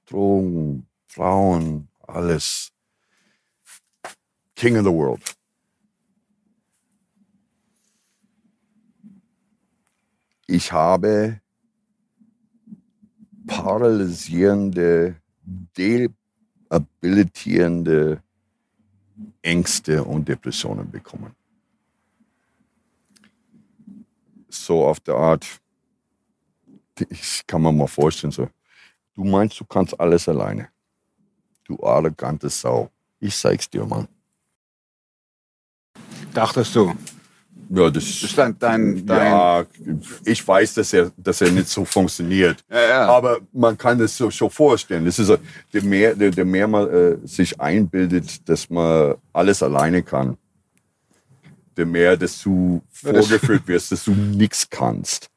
Drogen, 0.06 0.86
Frauen, 1.06 1.88
alles. 2.00 2.72
King 4.56 4.76
of 4.76 4.84
the 4.84 4.90
world. 4.90 5.22
Ich 10.48 10.72
habe 10.72 11.40
paralysierende, 13.48 15.16
debilitierende 15.76 18.22
Ängste 19.42 20.04
und 20.04 20.28
Depressionen 20.28 20.88
bekommen. 20.88 21.34
So 24.48 24.86
auf 24.86 25.00
der 25.00 25.16
Art, 25.16 25.44
ich 27.08 27.44
kann 27.46 27.62
mir 27.62 27.72
mal 27.72 27.88
vorstellen, 27.88 28.30
so, 28.30 28.48
du 29.14 29.24
meinst, 29.24 29.58
du 29.58 29.64
kannst 29.64 29.98
alles 29.98 30.28
alleine. 30.28 30.68
Du 31.64 31.82
arrogante 31.82 32.48
Sau. 32.48 32.90
Ich 33.20 33.36
zeig's 33.36 33.68
dir, 33.68 33.84
Mann. 33.84 34.06
Dachtest 36.32 36.76
du? 36.76 36.94
Ja, 37.70 37.90
das, 37.90 38.04
Das 38.04 38.22
ist 38.22 38.38
dein, 38.38 38.58
dein, 38.58 39.04
ja, 39.06 39.64
ich 40.24 40.46
weiß, 40.46 40.74
dass 40.74 40.92
er, 40.92 41.10
dass 41.16 41.40
er 41.40 41.50
nicht 41.50 41.68
so 41.68 41.84
funktioniert. 41.84 42.64
Ja, 42.70 42.88
ja. 42.88 43.08
Aber 43.08 43.38
man 43.52 43.76
kann 43.76 44.00
es 44.00 44.16
so 44.16 44.30
schon 44.30 44.50
vorstellen. 44.50 45.04
Das 45.04 45.18
ist 45.18 45.30
der 45.72 45.82
mehr, 45.82 46.14
der, 46.14 46.30
der 46.30 46.44
mehr 46.44 46.66
man 46.66 46.88
äh, 46.88 47.16
sich 47.24 47.60
einbildet, 47.60 48.48
dass 48.48 48.70
man 48.70 49.16
alles 49.32 49.62
alleine 49.62 50.02
kann, 50.02 50.38
der 51.76 51.84
mehr, 51.86 52.16
dass 52.16 52.42
du 52.42 52.82
vorgeführt 52.90 53.66
wirst, 53.66 53.92
dass 53.92 54.04
du 54.04 54.12
nichts 54.12 54.68
kannst. 54.70 55.28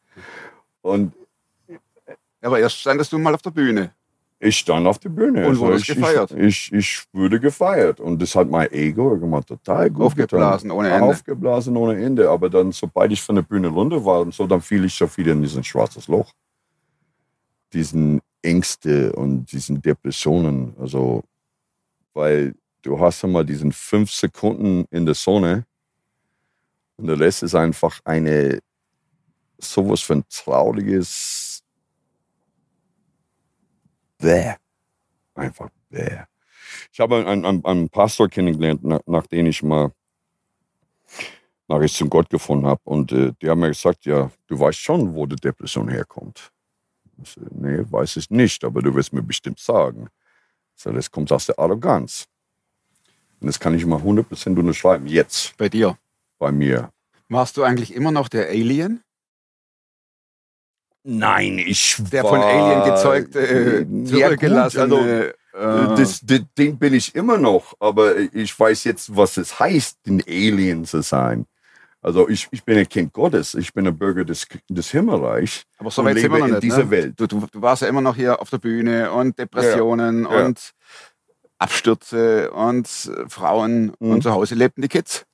Und 0.82 1.14
aber 2.42 2.60
erst 2.60 2.78
standest 2.78 3.12
du 3.14 3.20
mal 3.20 3.36
auf 3.36 3.42
der 3.42 3.52
Bühne. 3.52 3.94
Ich 4.44 4.58
stand 4.58 4.88
auf 4.88 4.98
der 4.98 5.10
Bühne. 5.10 5.48
Und 5.48 5.60
wurdest 5.60 5.88
ich, 5.88 5.96
gefeiert? 5.96 6.32
Ich, 6.32 6.72
ich, 6.72 6.74
ich 6.74 7.04
wurde 7.14 7.40
gefeiert. 7.40 8.00
Und 8.00 8.22
das 8.22 8.36
hat 8.36 8.50
mein 8.50 8.72
Ego 8.72 9.18
gemacht 9.20 9.48
total 9.48 9.90
gut 9.92 10.08
Aufgeblasen 10.08 10.70
getan. 10.70 10.78
ohne 10.78 10.90
Ende. 10.90 11.06
Aufgeblasen 11.06 11.78
ohne 11.78 12.04
Ende. 12.04 12.30
Aber 12.30 12.50
dann, 12.50 12.72
sobald 12.72 13.12
ich 13.12 13.22
von 13.22 13.36
der 13.36 13.44
Bühne 13.44 13.68
runter 13.68 14.04
war 14.04 14.22
und 14.22 14.34
so, 14.34 14.48
dann 14.48 14.62
fiel 14.62 14.84
ich 14.86 14.96
schon 14.96 15.10
wieder 15.16 15.34
in 15.34 15.44
diesen 15.44 15.64
schwarzes 15.64 16.08
Loch. 16.08 16.32
Diesen 17.72 18.20
Ängste 18.42 19.14
und 19.14 19.52
diesen 19.52 19.80
Depressionen. 19.80 20.74
Also, 20.80 21.24
weil 22.14 22.56
du 22.82 23.00
hast 23.00 23.24
einmal 23.24 23.46
diesen 23.46 23.72
fünf 23.72 24.12
Sekunden 24.12 24.86
in 24.90 25.06
der 25.06 25.16
Sonne 25.16 25.66
und 26.98 27.08
der 27.08 27.20
Rest 27.20 27.44
ist 27.44 27.56
einfach 27.56 28.00
eine 28.06 28.60
sowas 29.60 30.02
von 30.02 30.24
trauriges 30.30 31.62
Bäh. 34.22 34.54
Einfach 35.36 35.70
bäh. 35.90 36.20
Ich 36.92 37.00
habe 37.00 37.26
einen, 37.26 37.46
einen, 37.46 37.66
einen 37.66 37.90
Pastor 37.90 38.30
kennengelernt, 38.30 38.84
nach, 38.84 39.02
nachdem 39.06 39.48
ich 39.48 39.62
mal 39.64 39.92
nach 41.68 41.82
ich 41.82 41.94
zum 41.94 42.10
Gott 42.10 42.30
gefunden 42.30 42.66
habe. 42.68 42.82
Und 42.84 43.12
äh, 43.12 43.32
die 43.42 43.50
haben 43.50 43.60
mir 43.60 43.70
gesagt, 43.70 44.06
ja, 44.06 44.30
du 44.48 44.60
weißt 44.60 44.80
schon, 44.80 45.14
wo 45.16 45.26
die 45.26 45.36
Depression 45.38 45.90
herkommt. 45.90 46.52
Ich 47.24 47.32
so, 47.32 47.42
nee, 47.52 47.80
weiß 47.90 48.18
ich 48.18 48.30
nicht, 48.30 48.64
aber 48.64 48.82
du 48.82 48.94
wirst 48.94 49.14
mir 49.14 49.24
bestimmt 49.24 49.60
sagen. 49.60 50.08
Ich 50.76 50.84
so, 50.84 50.92
das 50.92 51.10
kommt 51.10 51.32
aus 51.32 51.46
der 51.46 51.58
Arroganz. 51.60 52.28
Und 53.40 53.48
das 53.48 53.60
kann 53.60 53.74
ich 53.74 53.86
mal 53.86 54.00
100% 54.00 54.60
unterschreiben, 54.60 55.08
jetzt 55.08 55.56
Bei 55.58 55.70
dir. 55.70 55.98
bei 56.38 56.52
mir. 56.52 56.92
Warst 57.30 57.58
du 57.58 57.64
eigentlich 57.64 57.94
immer 57.94 58.12
noch 58.12 58.28
der 58.28 58.50
Alien? 58.50 59.02
Nein, 61.04 61.58
ich 61.58 61.98
Der 62.12 62.24
von 62.24 62.40
Alien 62.42 62.84
gezeugte, 62.94 63.40
äh, 63.40 63.78
Ja, 63.80 63.84
gut, 63.84 64.08
zurückgelassene. 64.10 64.84
also, 64.84 64.98
äh, 65.00 65.96
Das, 65.98 66.22
das, 66.24 66.42
den 66.58 66.78
bin 66.78 66.94
ich 66.94 67.16
immer 67.16 67.38
noch, 67.38 67.74
aber 67.80 68.18
ich 68.18 68.58
weiß 68.58 68.84
jetzt, 68.84 69.16
was 69.16 69.38
es 69.38 69.60
heißt, 69.60 69.98
ein 70.08 70.22
Alien 70.28 70.86
zu 70.86 71.02
sein. 71.02 71.46
Also 72.04 72.28
ich, 72.30 72.48
ich 72.52 72.64
bin 72.64 72.78
ein 72.80 72.90
Kind 72.90 73.14
Gottes, 73.14 73.54
ich 73.54 73.74
bin 73.74 73.86
ein 73.88 73.96
Bürger 73.98 74.26
des, 74.26 74.48
des 74.70 74.90
Himmelreichs. 74.92 75.64
aber 75.78 75.92
so 75.92 76.04
weit 76.04 76.18
sind 76.18 76.32
wir 76.32 76.40
noch 76.40 76.46
in 76.48 76.52
nicht. 76.54 76.64
dieser 76.64 76.86
ne? 76.86 76.90
Welt. 76.92 77.14
Du, 77.20 77.28
du, 77.28 77.46
du 77.52 77.62
warst 77.62 77.82
ja 77.84 77.88
immer 77.88 78.02
noch 78.02 78.16
hier 78.16 78.40
auf 78.42 78.50
der 78.50 78.58
Bühne 78.58 79.12
und 79.12 79.38
Depressionen 79.38 80.24
Ja. 80.24 80.46
und 80.46 80.72
Abstürze 81.60 82.50
und 82.52 82.88
äh, 82.88 83.30
Frauen 83.30 83.94
Mhm. 84.00 84.12
und 84.12 84.24
zu 84.24 84.32
Hause 84.32 84.56
lebten 84.56 84.82
die 84.82 84.88
Kids. 84.88 85.26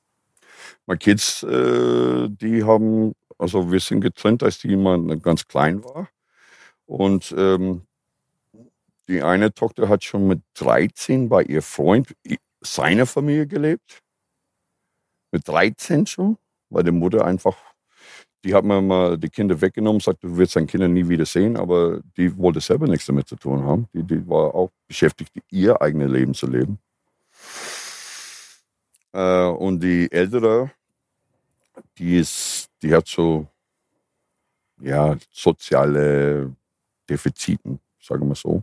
Meine 0.86 0.98
Kids, 0.98 1.42
äh, 1.42 2.28
die 2.28 2.64
haben, 2.64 3.14
also 3.38 3.70
wir 3.70 3.80
sind 3.80 4.00
getrennt, 4.00 4.42
als 4.42 4.58
die 4.58 4.76
mal 4.76 5.18
ganz 5.18 5.46
klein 5.46 5.82
war. 5.84 6.08
Und 6.86 7.34
ähm, 7.36 7.82
die 9.08 9.22
eine 9.22 9.52
Tochter 9.54 9.88
hat 9.88 10.04
schon 10.04 10.26
mit 10.26 10.42
13 10.54 11.28
bei 11.28 11.42
ihr 11.42 11.62
Freund, 11.62 12.14
seiner 12.60 13.06
Familie 13.06 13.46
gelebt. 13.46 14.02
Mit 15.30 15.46
13 15.48 16.06
schon, 16.06 16.36
weil 16.70 16.84
die 16.84 16.90
Mutter 16.90 17.24
einfach, 17.24 17.56
die 18.44 18.54
hat 18.54 18.64
mir 18.64 18.80
mal 18.80 19.16
die 19.18 19.28
Kinder 19.28 19.60
weggenommen, 19.60 20.00
sagt, 20.00 20.24
du 20.24 20.36
wirst 20.36 20.56
deine 20.56 20.66
Kinder 20.66 20.88
nie 20.88 21.08
wieder 21.08 21.26
sehen, 21.26 21.56
aber 21.56 22.00
die 22.16 22.36
wollte 22.36 22.60
selber 22.60 22.86
nichts 22.86 23.06
damit 23.06 23.28
zu 23.28 23.36
tun 23.36 23.62
haben. 23.64 23.88
Die, 23.92 24.02
die 24.02 24.26
war 24.28 24.54
auch 24.54 24.70
beschäftigt, 24.86 25.32
ihr 25.50 25.80
eigenes 25.80 26.10
Leben 26.10 26.34
zu 26.34 26.46
leben. 26.46 26.78
Äh, 29.12 29.44
und 29.44 29.80
die 29.80 30.10
ältere, 30.10 30.70
die 31.98 32.18
ist, 32.18 32.67
die 32.82 32.94
hat 32.94 33.06
so, 33.06 33.46
ja, 34.80 35.16
soziale 35.30 36.54
Defiziten, 37.08 37.80
sagen 38.00 38.28
wir 38.28 38.34
so. 38.34 38.62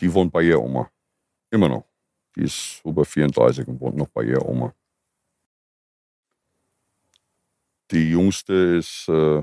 Die 0.00 0.12
wohnt 0.12 0.32
bei 0.32 0.42
ihrer 0.42 0.60
Oma. 0.60 0.90
Immer 1.50 1.68
noch. 1.68 1.84
Die 2.36 2.42
ist 2.42 2.80
über 2.84 3.04
34 3.04 3.66
und 3.68 3.80
wohnt 3.80 3.96
noch 3.96 4.08
bei 4.08 4.24
ihrer 4.24 4.44
Oma. 4.46 4.74
Die 7.90 8.10
jüngste 8.10 8.52
ist, 8.78 9.08
äh, 9.08 9.42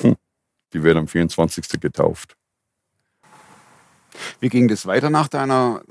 hm, 0.00 0.16
die 0.72 0.82
wird 0.82 0.96
am 0.96 1.08
24. 1.08 1.80
getauft. 1.80 2.36
Wie 4.40 4.48
ging 4.48 4.68
das 4.68 4.86
weiter 4.86 5.10
nach 5.10 5.28
deiner 5.28 5.82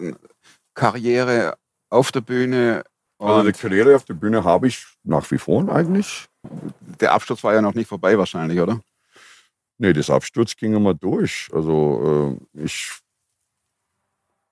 Karriere 0.73 1.57
auf 1.89 2.11
der 2.11 2.21
Bühne? 2.21 2.83
Also 3.19 3.41
die 3.41 3.47
Und 3.47 3.57
Karriere 3.57 3.95
auf 3.95 4.05
der 4.05 4.13
Bühne 4.13 4.43
habe 4.43 4.67
ich 4.67 4.85
nach 5.03 5.29
wie 5.31 5.37
vor 5.37 5.67
eigentlich. 5.69 6.27
der 7.01 7.13
Absturz 7.13 7.43
war 7.43 7.53
ja 7.53 7.61
noch 7.61 7.73
nicht 7.73 7.87
vorbei 7.87 8.17
wahrscheinlich, 8.17 8.59
oder? 8.59 8.79
Nee, 9.79 9.93
das 9.93 10.09
Absturz 10.09 10.55
ging 10.55 10.75
immer 10.75 10.93
durch. 10.93 11.49
Also 11.53 12.37
äh, 12.55 12.63
ich 12.63 12.91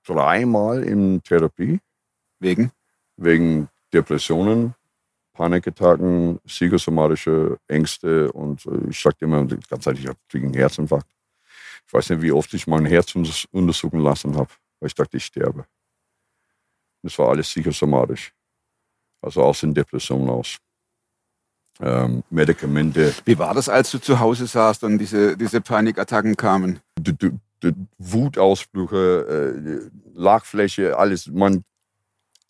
dreimal 0.04 0.82
in 0.84 1.22
Therapie 1.22 1.80
Wegen? 2.38 2.70
wegen 3.16 3.68
Depressionen, 3.92 4.74
Panikattacken, 5.32 6.38
psychosomatische 6.46 7.58
Ängste 7.66 8.30
und 8.32 8.66
äh, 8.66 8.90
ich 8.90 9.00
sagte 9.00 9.24
immer 9.24 9.44
die 9.44 9.56
ganze 9.68 9.90
Zeit, 9.90 9.98
ich 9.98 10.06
habe 10.06 10.18
einen 10.34 10.54
Herzinfarkt. 10.54 11.10
Ich 11.86 11.92
weiß 11.92 12.10
nicht, 12.10 12.22
wie 12.22 12.32
oft 12.32 12.52
ich 12.54 12.66
mein 12.66 12.86
Herz 12.86 13.14
unters- 13.14 13.46
untersuchen 13.52 14.00
lassen 14.00 14.36
habe, 14.36 14.50
weil 14.80 14.88
ich 14.88 14.94
dachte, 14.94 15.16
ich 15.16 15.24
sterbe. 15.24 15.66
Das 17.02 17.18
war 17.18 17.28
alles 17.30 17.48
psychosomatisch. 17.48 18.32
Also 19.26 19.42
aus 19.42 19.60
den 19.60 19.74
Depressionen 19.74 20.30
aus. 20.30 20.56
Ähm, 21.80 22.22
Medikamente, 22.30 23.12
Wie 23.24 23.36
war 23.38 23.52
das, 23.54 23.68
als 23.68 23.90
du 23.90 23.98
zu 23.98 24.20
Hause 24.20 24.46
saßt 24.46 24.84
und 24.84 24.98
diese, 24.98 25.36
diese 25.36 25.60
Panikattacken 25.60 26.36
kamen? 26.36 26.78
d- 26.98 27.12
d- 27.12 27.32
d- 27.62 27.74
Wutausbrüche, 27.98 29.90
äh, 29.90 29.90
Lachfläche, 30.14 30.96
alles, 30.96 31.26
man, 31.26 31.64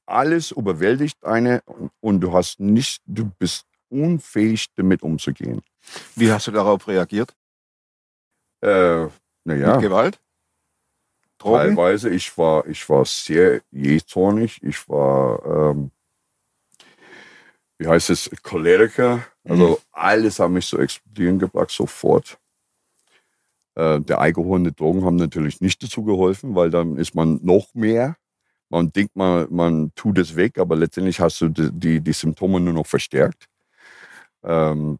alles 0.04 0.50
überwältigt 0.50 1.24
eine 1.24 1.62
und, 1.64 1.90
und 2.00 2.20
du 2.20 2.34
hast 2.34 2.60
nicht, 2.60 3.00
du 3.06 3.24
bist 3.38 3.64
unfähig 3.88 4.66
damit 4.76 5.02
umzugehen. 5.02 5.62
Wie 6.14 6.30
hast 6.30 6.46
du 6.46 6.50
darauf 6.52 6.86
reagiert? 6.86 7.34
Äh, 8.60 9.06
naja, 9.44 9.76
Mit 9.76 9.80
Gewalt? 9.80 10.20
Drogen? 11.38 11.58
teilweise, 11.58 12.10
ich 12.10 12.36
war, 12.38 12.66
ich 12.66 12.88
war 12.88 13.04
sehr 13.06 13.62
jähzornig, 13.70 14.62
ich 14.62 14.88
war, 14.88 15.70
ähm, 15.72 15.90
wie 17.78 17.86
heißt 17.86 18.10
es, 18.10 18.30
Choleriker, 18.42 19.24
also 19.44 19.80
alles 19.92 20.38
hat 20.38 20.50
mich 20.50 20.66
so 20.66 20.78
explodieren 20.78 21.38
gebracht, 21.38 21.70
sofort. 21.70 22.38
Äh, 23.74 24.00
der 24.00 24.20
Alkohol 24.20 24.56
und 24.60 24.64
die 24.64 24.74
Drogen 24.74 25.04
haben 25.04 25.16
natürlich 25.16 25.60
nicht 25.60 25.82
dazu 25.82 26.02
geholfen, 26.02 26.54
weil 26.54 26.70
dann 26.70 26.96
ist 26.96 27.14
man 27.14 27.38
noch 27.42 27.74
mehr. 27.74 28.16
Man 28.70 28.90
denkt, 28.90 29.14
man, 29.14 29.46
man 29.50 29.92
tut 29.94 30.18
es 30.18 30.34
weg, 30.34 30.58
aber 30.58 30.76
letztendlich 30.76 31.20
hast 31.20 31.40
du 31.40 31.48
die, 31.48 31.70
die, 31.72 32.00
die 32.00 32.12
Symptome 32.12 32.58
nur 32.58 32.72
noch 32.72 32.86
verstärkt. 32.86 33.46
Ähm, 34.42 34.98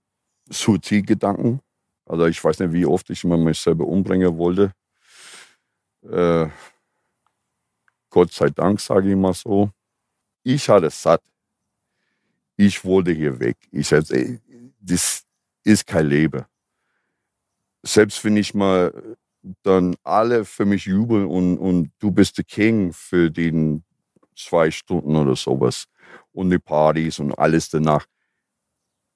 Suizidgedanken. 0.48 1.60
Also 2.04 2.26
ich 2.26 2.42
weiß 2.42 2.60
nicht, 2.60 2.72
wie 2.72 2.86
oft 2.86 3.10
ich 3.10 3.24
mal 3.24 3.38
mich 3.38 3.58
selber 3.58 3.86
umbringen 3.86 4.36
wollte. 4.38 4.72
Äh, 6.08 6.48
Gott 8.10 8.32
sei 8.32 8.50
Dank, 8.50 8.80
sage 8.80 9.10
ich 9.10 9.16
mal 9.16 9.34
so. 9.34 9.70
Ich 10.44 10.68
hatte 10.68 10.86
es 10.86 11.02
satt. 11.02 11.22
Ich 12.56 12.84
wollte 12.84 13.12
hier 13.12 13.38
weg. 13.40 13.56
Ich 13.70 13.88
sagte, 13.88 14.40
das 14.80 15.24
ist 15.64 15.86
kein 15.86 16.06
Leben. 16.06 16.44
Selbst 17.82 18.24
wenn 18.24 18.36
ich 18.36 18.54
mal 18.54 19.16
dann 19.62 19.94
alle 20.02 20.44
für 20.44 20.64
mich 20.64 20.86
jubeln 20.86 21.26
und, 21.26 21.58
und 21.58 21.92
du 21.98 22.10
bist 22.10 22.38
der 22.38 22.44
King 22.44 22.92
für 22.92 23.30
den 23.30 23.84
zwei 24.34 24.70
Stunden 24.70 25.16
oder 25.16 25.36
sowas 25.36 25.86
und 26.32 26.50
die 26.50 26.58
Partys 26.58 27.18
und 27.18 27.32
alles 27.38 27.68
danach. 27.70 28.06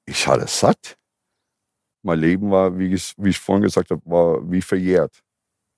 Ich 0.07 0.27
hatte 0.27 0.47
satt. 0.47 0.97
Mein 2.03 2.21
Leben 2.21 2.51
war, 2.51 2.79
wie 2.79 2.95
ich, 2.95 3.13
wie 3.19 3.31
ich 3.31 3.39
vorhin 3.39 3.63
gesagt 3.63 3.91
habe, 3.91 4.03
war 4.05 4.51
wie 4.51 4.63
verjährt. 4.63 5.23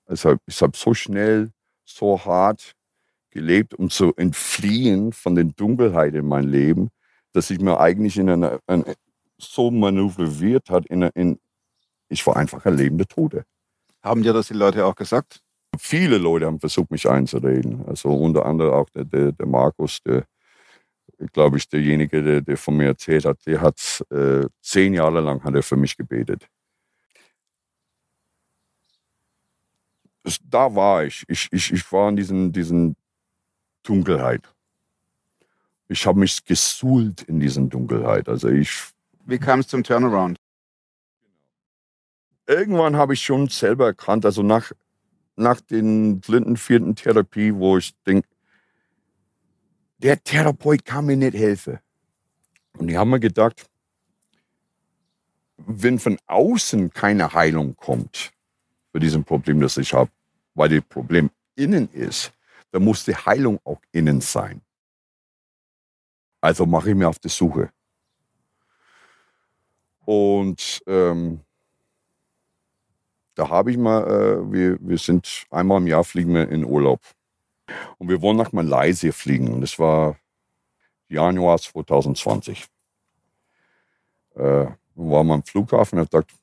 Also 0.05 0.37
ich 0.45 0.61
habe 0.61 0.77
so 0.77 0.93
schnell, 0.93 1.51
so 1.85 2.23
hart 2.23 2.75
gelebt, 3.31 3.73
um 3.73 3.89
zu 3.89 4.13
entfliehen 4.15 5.11
von 5.11 5.35
den 5.35 5.55
Dunkelheit 5.55 6.13
in 6.13 6.27
meinem 6.27 6.49
Leben, 6.49 6.89
dass 7.33 7.49
ich 7.49 7.59
mir 7.59 7.79
eigentlich 7.79 8.17
in 8.17 8.29
einer, 8.29 8.59
ein, 8.67 8.85
so 9.37 9.71
manövriert 9.71 10.69
hat, 10.69 10.85
in, 10.85 11.01
in, 11.01 11.39
ich 12.07 12.25
war 12.25 12.37
einfach 12.37 12.65
ein 12.65 12.77
lebender 12.77 13.05
Tote. 13.05 13.45
Haben 14.01 14.23
dir 14.23 14.33
das 14.33 14.47
die 14.47 14.53
Leute 14.53 14.85
auch 14.85 14.95
gesagt? 14.95 15.41
Viele 15.77 16.17
Leute 16.17 16.45
haben 16.45 16.59
versucht, 16.59 16.91
mich 16.91 17.09
einzureden. 17.09 17.83
Also 17.87 18.09
unter 18.09 18.45
anderem 18.45 18.73
auch 18.73 18.89
der, 18.89 19.05
der, 19.05 19.31
der 19.31 19.45
Markus, 19.47 20.01
der, 20.03 20.25
glaube 21.31 21.57
ich, 21.57 21.67
derjenige, 21.67 22.21
der, 22.21 22.41
der 22.41 22.57
von 22.57 22.77
mir 22.77 22.87
erzählt 22.87 23.25
hat, 23.25 23.45
der 23.45 23.61
hat 23.61 24.03
äh, 24.11 24.45
zehn 24.61 24.93
Jahre 24.93 25.21
lang 25.21 25.43
hat 25.43 25.55
er 25.55 25.63
für 25.63 25.77
mich 25.77 25.97
gebetet. 25.97 26.47
Da 30.43 30.73
war 30.73 31.03
ich. 31.03 31.25
Ich, 31.27 31.49
ich. 31.51 31.73
ich 31.73 31.91
war 31.91 32.09
in 32.09 32.15
diesen, 32.15 32.51
diesen 32.53 32.95
Dunkelheit. 33.83 34.53
Ich 35.87 36.05
habe 36.05 36.19
mich 36.19 36.43
gesuhlt 36.45 37.23
in 37.23 37.39
diesen 37.39 37.69
Dunkelheit. 37.69 38.29
Also 38.29 38.49
ich 38.49 38.89
Wie 39.25 39.37
kam 39.37 39.59
es 39.59 39.67
zum 39.67 39.83
Turnaround? 39.83 40.37
irgendwann 42.47 42.95
habe 42.95 43.13
ich 43.13 43.23
schon 43.23 43.47
selber 43.47 43.87
erkannt, 43.87 44.25
also 44.25 44.43
nach, 44.43 44.71
nach 45.35 45.61
den 45.61 46.21
dritten, 46.21 46.57
vierten 46.57 46.95
Therapie, 46.95 47.53
wo 47.53 47.77
ich 47.77 47.95
denke, 48.03 48.27
der 49.97 50.21
Therapeut 50.21 50.83
kann 50.83 51.05
mir 51.05 51.17
nicht 51.17 51.35
helfen. 51.35 51.79
Und 52.77 52.87
die 52.87 52.97
haben 52.97 53.11
mir 53.11 53.19
gedacht, 53.19 53.65
wenn 55.57 55.99
von 55.99 56.17
außen 56.27 56.91
keine 56.91 57.33
Heilung 57.33 57.75
kommt 57.75 58.31
für 58.91 58.99
dieses 58.99 59.23
Problem, 59.23 59.61
das 59.61 59.77
ich 59.77 59.93
habe, 59.93 60.11
weil 60.55 60.69
das 60.69 60.81
Problem 60.81 61.29
innen 61.55 61.89
ist, 61.93 62.33
dann 62.71 62.83
muss 62.83 63.05
die 63.05 63.15
Heilung 63.15 63.59
auch 63.63 63.79
innen 63.91 64.19
sein. 64.19 64.61
Also 66.43 66.65
mache 66.65 66.89
ich 66.89 66.95
mir 66.97 67.07
auf 67.07 67.19
die 67.19 67.29
Suche. 67.29 67.69
Und 70.03 70.83
ähm, 70.87 71.39
da 73.33 73.47
habe 73.47 73.71
ich 73.71 73.77
mal, 73.77 74.03
äh, 74.03 74.51
wir, 74.51 74.77
wir 74.81 74.97
sind 74.97 75.45
einmal 75.51 75.77
im 75.77 75.87
Jahr 75.87 76.03
fliegen 76.03 76.33
wir 76.33 76.49
in 76.49 76.65
Urlaub. 76.65 76.99
Und 77.97 78.09
wir 78.09 78.21
wollen 78.21 78.35
nach 78.35 78.51
Malaysia 78.51 79.13
fliegen. 79.13 79.53
Und 79.53 79.61
das 79.61 79.79
war 79.79 80.17
Januar 81.07 81.59
2020. 81.59 82.65
Äh, 84.35 84.65
war 84.95 85.23
mal 85.23 85.35
am 85.35 85.43
Flughafen 85.43 85.97
und 85.97 86.11
gesagt, 86.11 86.33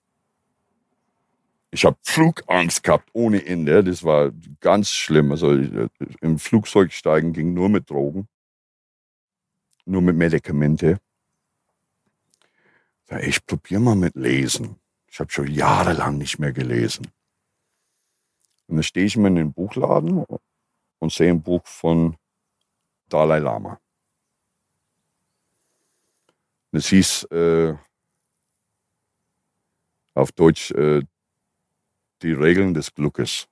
ich 1.73 1.85
habe 1.85 1.99
Flugangst 2.01 2.83
gehabt 2.83 3.11
ohne 3.13 3.45
Ende. 3.45 3.85
Das 3.85 4.03
war 4.03 4.31
ganz 4.61 4.89
schlimm. 4.89 5.31
Also 5.31 5.53
äh, 5.53 5.91
im 6.23 6.39
Flugzeug 6.39 6.91
steigen 6.91 7.35
ging 7.35 7.53
nur 7.53 7.69
mit 7.69 7.91
Drogen, 7.91 8.30
nur 9.91 10.03
mit 10.03 10.17
Medikamente. 10.17 11.01
Ja, 13.11 13.19
Ich 13.19 13.45
probiere 13.45 13.81
mal 13.81 13.97
mit 13.97 14.15
Lesen. 14.15 14.77
Ich 15.09 15.19
habe 15.19 15.31
schon 15.31 15.49
jahrelang 15.49 16.17
nicht 16.17 16.39
mehr 16.39 16.53
gelesen. 16.53 17.09
Und 18.69 18.77
dann 18.77 18.83
stehe 18.85 19.07
ich 19.07 19.17
mir 19.17 19.29
in 19.29 19.35
den 19.35 19.53
Buchladen 19.53 20.25
und 21.01 21.13
sehe 21.13 21.31
ein 21.31 21.43
Buch 21.43 21.67
von 21.67 22.17
Dalai 23.09 23.41
Lama. 23.41 23.81
Und 26.71 26.79
es 26.79 26.87
hieß 26.87 27.25
äh, 27.33 27.75
auf 30.15 30.31
Deutsch 30.31 30.71
äh, 30.71 31.03
Die 32.23 32.33
Regeln 32.33 32.75
des 32.75 32.95
Glückes. 32.95 33.49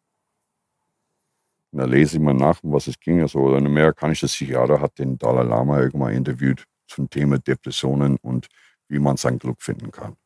Und 1.71 1.81
da 1.81 1.85
lese 1.85 2.17
ich 2.17 2.23
mal 2.23 2.35
nach, 2.35 2.63
um 2.63 2.73
was 2.73 2.87
es 2.87 2.99
ging. 2.99 3.21
Also 3.21 3.55
ein 3.55 3.67
amerikanischer 3.67 4.27
Psychiater 4.27 4.81
hat 4.81 4.99
den 4.99 5.19
Dalai 5.19 5.43
Lama 5.43 5.81
irgendwann 5.81 6.15
interviewt 6.15 6.65
zum 6.87 7.11
Thema 7.11 7.39
Depressionen 7.39 8.17
und 8.23 8.49
wie 8.89 8.99
man 8.99 9.17
sein 9.17 9.39
Glück 9.39 9.61
finden 9.63 9.91
kann. 9.91 10.17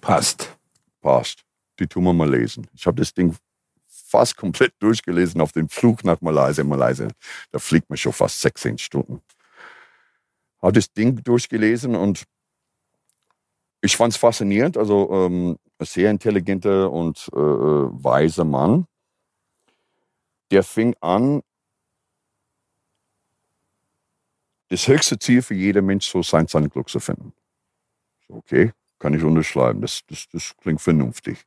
Passt. 0.00 0.56
Passt. 1.00 1.42
Die 1.78 1.86
tun 1.86 2.04
wir 2.04 2.12
mal 2.12 2.30
lesen. 2.30 2.66
Ich 2.74 2.86
habe 2.86 3.00
das 3.00 3.12
Ding 3.12 3.34
fast 3.86 4.36
komplett 4.36 4.72
durchgelesen 4.80 5.40
auf 5.40 5.52
dem 5.52 5.68
Flug 5.68 6.04
nach 6.04 6.20
Malaysia. 6.20 6.64
Malaysia, 6.64 7.08
da 7.50 7.58
fliegt 7.58 7.88
man 7.88 7.96
schon 7.96 8.12
fast 8.12 8.40
16 8.40 8.78
Stunden. 8.78 9.20
Habe 10.62 10.72
das 10.72 10.92
Ding 10.92 11.22
durchgelesen 11.22 11.96
und 11.96 12.24
ich 13.80 13.96
fand 13.96 14.12
es 14.12 14.18
faszinierend. 14.18 14.76
Also 14.76 15.10
ähm, 15.10 15.56
ein 15.78 15.86
sehr 15.86 16.10
intelligenter 16.10 16.90
und 16.92 17.28
äh, 17.32 17.36
weiser 17.38 18.44
Mann. 18.44 18.86
Der 20.50 20.62
fing 20.62 20.94
an, 21.00 21.42
das 24.68 24.86
höchste 24.86 25.18
Ziel 25.18 25.42
für 25.42 25.54
jeder 25.54 25.82
Mensch 25.82 26.08
so 26.08 26.22
sein, 26.22 26.46
sein 26.46 26.68
Glück 26.68 26.88
zu 26.88 27.00
finden. 27.00 27.32
Okay, 28.28 28.72
kann 28.98 29.14
ich 29.14 29.22
unterschreiben. 29.22 29.80
Das, 29.80 30.02
das, 30.06 30.28
das 30.32 30.56
klingt 30.56 30.80
vernünftig. 30.80 31.44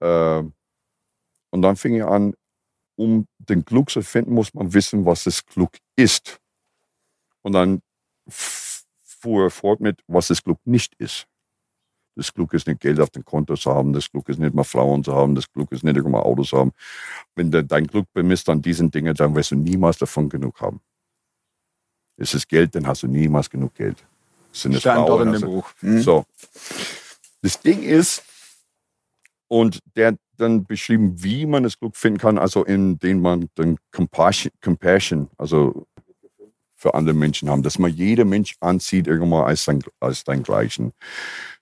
Äh, 0.00 0.42
und 1.50 1.62
dann 1.62 1.76
fing 1.76 1.94
er 1.94 2.08
an, 2.08 2.34
um 2.96 3.26
den 3.38 3.64
Glück 3.64 3.90
zu 3.90 4.02
finden, 4.02 4.32
muss 4.34 4.52
man 4.54 4.72
wissen, 4.72 5.04
was 5.04 5.24
das 5.24 5.44
Glück 5.44 5.78
ist. 5.96 6.40
Und 7.42 7.52
dann 7.52 7.80
fuhr 8.28 9.44
er 9.44 9.50
fort 9.50 9.80
mit, 9.80 10.02
was 10.06 10.28
das 10.28 10.42
Glück 10.42 10.58
nicht 10.64 10.94
ist. 10.98 11.26
Das 12.16 12.32
Glück 12.32 12.54
ist 12.54 12.66
nicht 12.66 12.80
Geld 12.80 12.98
auf 12.98 13.10
dem 13.10 13.24
Konto 13.24 13.54
zu 13.56 13.70
haben, 13.70 13.92
das 13.92 14.10
Glück 14.10 14.28
ist 14.30 14.38
nicht 14.38 14.54
mal 14.54 14.64
Frauen 14.64 15.04
zu 15.04 15.14
haben, 15.14 15.34
das 15.34 15.52
Glück 15.52 15.70
ist 15.70 15.84
nicht 15.84 15.96
immer 15.98 16.24
Autos 16.24 16.48
zu 16.48 16.58
haben. 16.58 16.72
Wenn 17.34 17.50
du 17.50 17.62
dein 17.62 17.86
Glück 17.86 18.06
bemisst 18.14 18.48
an 18.48 18.62
diesen 18.62 18.90
Dingen, 18.90 19.14
dann 19.14 19.34
wirst 19.34 19.50
du 19.50 19.56
niemals 19.56 19.98
davon 19.98 20.30
genug 20.30 20.58
haben. 20.62 20.80
Ist 22.16 22.34
es 22.34 22.48
Geld, 22.48 22.74
dann 22.74 22.86
hast 22.86 23.02
du 23.02 23.06
niemals 23.06 23.50
genug 23.50 23.74
Geld. 23.74 24.02
Sind 24.50 24.74
es 24.74 24.80
Stand 24.80 25.06
dort 25.06 25.08
Frauen, 25.08 25.26
in 25.28 25.32
dem 25.34 25.40
du- 25.42 25.46
Buch. 25.48 25.70
Hm? 25.80 26.00
so. 26.00 26.24
Das 27.42 27.60
Ding 27.60 27.82
ist, 27.82 28.24
und 29.48 29.80
der 29.94 30.08
hat 30.08 30.16
dann 30.38 30.64
beschrieben, 30.64 31.22
wie 31.22 31.44
man 31.44 31.62
das 31.64 31.78
Glück 31.78 31.96
finden 31.96 32.18
kann, 32.18 32.38
also 32.38 32.64
indem 32.64 33.20
man 33.20 33.50
dann 33.56 33.76
Compassion, 33.92 34.50
Compassion 34.62 35.28
also 35.36 35.86
für 36.74 36.94
andere 36.94 37.14
Menschen 37.14 37.50
haben, 37.50 37.62
dass 37.62 37.78
man 37.78 37.92
jeder 37.92 38.24
Mensch 38.24 38.56
anzieht 38.60 39.06
irgendwann 39.06 39.44
als 39.44 39.64
sein, 39.64 39.82
als 40.00 40.24
dein 40.24 40.42
Gleichen. 40.42 40.92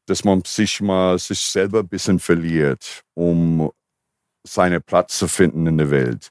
Dass 0.07 0.25
man 0.25 0.43
sich 0.45 0.81
mal 0.81 1.19
sich 1.19 1.41
selber 1.41 1.81
ein 1.81 1.89
bisschen 1.89 2.19
verliert, 2.19 3.03
um 3.15 3.71
seinen 4.47 4.83
Platz 4.83 5.19
zu 5.19 5.29
finden 5.29 5.67
in 5.67 5.79
der 5.79 5.91
Welt. 5.91 6.31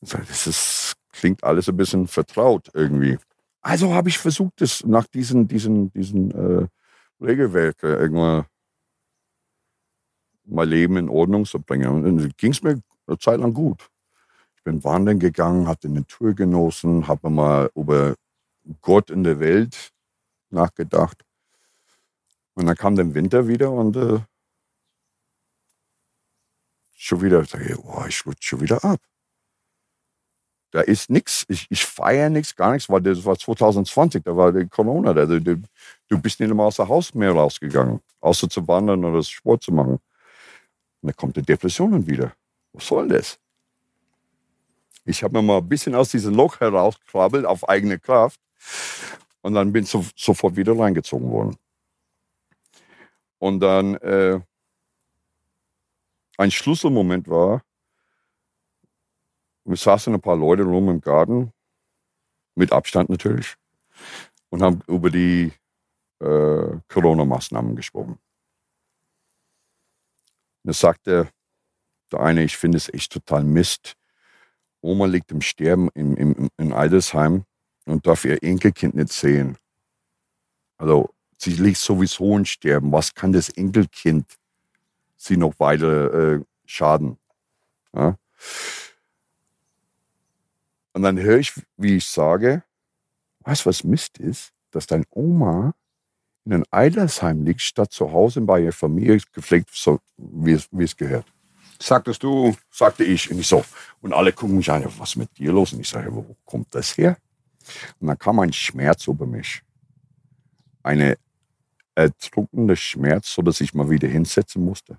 Das 0.00 0.46
ist, 0.46 0.94
klingt 1.12 1.42
alles 1.42 1.68
ein 1.68 1.76
bisschen 1.76 2.06
vertraut 2.06 2.70
irgendwie. 2.74 3.18
Also 3.62 3.94
habe 3.94 4.10
ich 4.10 4.18
versucht, 4.18 4.60
das 4.60 4.84
nach 4.84 5.06
diesen, 5.06 5.48
diesen, 5.48 5.90
diesen 5.92 6.30
äh, 6.30 6.66
Regelwerken 7.20 7.88
irgendwann 7.88 8.44
mein 10.44 10.68
Leben 10.68 10.96
in 10.96 11.08
Ordnung 11.08 11.46
zu 11.46 11.58
bringen. 11.60 11.88
Und 11.88 12.04
dann 12.04 12.32
ging 12.36 12.52
es 12.52 12.62
mir 12.62 12.80
eine 13.06 13.18
Zeit 13.18 13.40
lang 13.40 13.54
gut. 13.54 13.88
Ich 14.56 14.62
bin 14.62 14.84
wandern 14.84 15.18
gegangen, 15.18 15.66
habe 15.66 15.80
die 15.82 15.88
Natur 15.88 16.34
genossen, 16.34 17.08
habe 17.08 17.30
mal 17.30 17.70
über 17.74 18.14
Gott 18.80 19.10
in 19.10 19.24
der 19.24 19.40
Welt 19.40 19.90
nachgedacht. 20.50 21.24
Und 22.54 22.66
dann 22.66 22.76
kam 22.76 22.96
der 22.96 23.12
Winter 23.14 23.48
wieder 23.48 23.70
und 23.70 23.96
äh, 23.96 24.20
schon 26.94 27.20
wieder, 27.20 27.42
ich, 27.42 27.78
oh, 27.78 28.04
ich 28.08 28.24
rutsche 28.24 28.48
schon 28.48 28.60
wieder 28.60 28.84
ab. 28.84 29.00
Da 30.70 30.80
ist 30.80 31.08
nichts, 31.08 31.44
ich, 31.48 31.66
ich 31.70 31.84
feiere 31.84 32.30
nichts, 32.30 32.56
gar 32.56 32.72
nichts, 32.72 32.88
weil 32.88 33.00
das 33.00 33.24
war 33.24 33.38
2020, 33.38 34.24
da 34.24 34.36
war 34.36 34.52
Corona, 34.64 35.12
da, 35.12 35.24
du, 35.24 35.62
du 36.08 36.18
bist 36.18 36.40
nicht 36.40 36.52
mehr 36.52 36.64
aus 36.64 36.76
dem 36.76 36.88
Haus 36.88 37.14
mehr 37.14 37.32
rausgegangen, 37.32 38.00
außer 38.20 38.48
zu 38.48 38.66
wandern 38.66 39.04
oder 39.04 39.22
Sport 39.22 39.62
zu 39.62 39.72
machen. 39.72 39.92
Und 39.92 40.00
dann 41.02 41.14
kommt 41.16 41.36
die 41.36 41.42
Depression 41.42 42.06
wieder. 42.06 42.32
Was 42.72 42.88
soll 42.88 43.06
das? 43.08 43.38
Ich 45.04 45.22
habe 45.22 45.36
mir 45.36 45.42
mal 45.42 45.58
ein 45.58 45.68
bisschen 45.68 45.94
aus 45.94 46.10
diesem 46.10 46.34
Loch 46.34 46.58
herauskrabbelt 46.58 47.44
auf 47.44 47.68
eigene 47.68 47.98
Kraft 47.98 48.40
und 49.42 49.54
dann 49.54 49.72
bin 49.72 49.84
ich 49.84 49.90
so, 49.90 50.04
sofort 50.16 50.56
wieder 50.56 50.76
reingezogen 50.76 51.30
worden. 51.30 51.56
Und 53.44 53.60
dann 53.60 53.96
äh, 53.96 54.40
ein 56.38 56.50
Schlüsselmoment 56.50 57.28
war, 57.28 57.62
wir 59.66 59.76
saßen 59.76 60.14
ein 60.14 60.20
paar 60.22 60.36
Leute 60.36 60.62
rum 60.62 60.88
im 60.88 61.02
Garten, 61.02 61.52
mit 62.54 62.72
Abstand 62.72 63.10
natürlich. 63.10 63.56
und 64.48 64.62
haben 64.62 64.80
über 64.86 65.10
die 65.10 65.52
äh, 66.20 66.80
Corona-Maßnahmen 66.88 67.76
gesprochen. 67.76 68.18
Da 70.62 70.72
sagte 70.72 71.28
der 72.12 72.20
eine, 72.20 72.44
ich 72.44 72.56
finde 72.56 72.78
es 72.78 72.88
echt 72.94 73.12
total 73.12 73.44
Mist. 73.44 73.92
Oma 74.80 75.04
liegt 75.04 75.30
im 75.32 75.42
Sterben 75.42 75.90
im, 75.92 76.16
im, 76.16 76.48
in 76.56 76.72
Eidesheim 76.72 77.44
und 77.84 78.06
darf 78.06 78.24
ihr 78.24 78.42
Enkelkind 78.42 78.94
nicht 78.94 79.12
sehen. 79.12 79.58
Also 80.78 81.10
sie 81.44 81.52
liegt 81.52 81.78
sowieso 81.78 82.36
im 82.36 82.44
Sterben. 82.44 82.90
Was 82.92 83.14
kann 83.14 83.32
das 83.32 83.50
Enkelkind 83.50 84.26
sie 85.16 85.36
noch 85.36 85.58
weiter 85.58 86.36
äh, 86.36 86.40
schaden? 86.64 87.18
Ja? 87.94 88.16
Und 90.92 91.02
dann 91.02 91.18
höre 91.18 91.38
ich, 91.38 91.52
wie 91.76 91.96
ich 91.96 92.06
sage, 92.06 92.62
weißt 93.40 93.64
du, 93.64 93.68
was 93.68 93.84
Mist 93.84 94.18
ist? 94.18 94.52
Dass 94.70 94.86
dein 94.86 95.04
Oma 95.10 95.74
in 96.44 96.52
einem 96.52 96.64
Eilersheim 96.70 97.44
liegt, 97.44 97.62
statt 97.62 97.92
zu 97.92 98.12
Hause 98.12 98.40
bei 98.40 98.60
ihrer 98.60 98.72
Familie 98.72 99.20
gepflegt, 99.32 99.70
so 99.72 100.00
wie 100.16 100.52
es, 100.52 100.96
gehört. 100.96 101.26
Sagtest 101.80 102.22
du, 102.22 102.54
Sagte 102.70 103.04
ich. 103.04 103.30
Und 103.30 103.38
ich 103.38 103.46
so. 103.46 103.64
Und 104.00 104.12
alle 104.12 104.32
gucken 104.32 104.56
mich 104.56 104.70
an, 104.70 104.84
was 104.98 105.10
ist 105.10 105.16
mit 105.16 105.36
dir 105.38 105.52
los? 105.52 105.72
Und 105.72 105.80
ich 105.80 105.88
sage, 105.88 106.14
wo 106.14 106.36
kommt 106.44 106.74
das 106.74 106.96
her? 106.96 107.16
Und 108.00 108.08
dann 108.08 108.18
kam 108.18 108.40
ein 108.40 108.52
Schmerz 108.52 109.06
über 109.06 109.26
mich. 109.26 109.62
Eine 110.82 111.16
erdrückende 111.94 112.76
Schmerz, 112.76 113.32
sodass 113.32 113.60
ich 113.60 113.74
mal 113.74 113.88
wieder 113.90 114.08
hinsetzen 114.08 114.64
musste. 114.64 114.98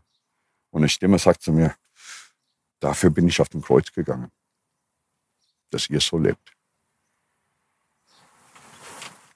Und 0.72 0.82
eine 0.82 0.90
Stimme 0.90 1.20
sagt 1.20 1.42
zu 1.42 1.52
mir, 1.52 1.76
dafür 2.80 3.10
bin 3.10 3.28
ich 3.28 3.40
auf 3.42 3.50
den 3.50 3.62
Kreuz 3.62 3.92
gegangen. 3.92 4.32
Dass 5.70 5.90
ihr 5.90 6.00
so 6.00 6.18
lebt. 6.18 6.56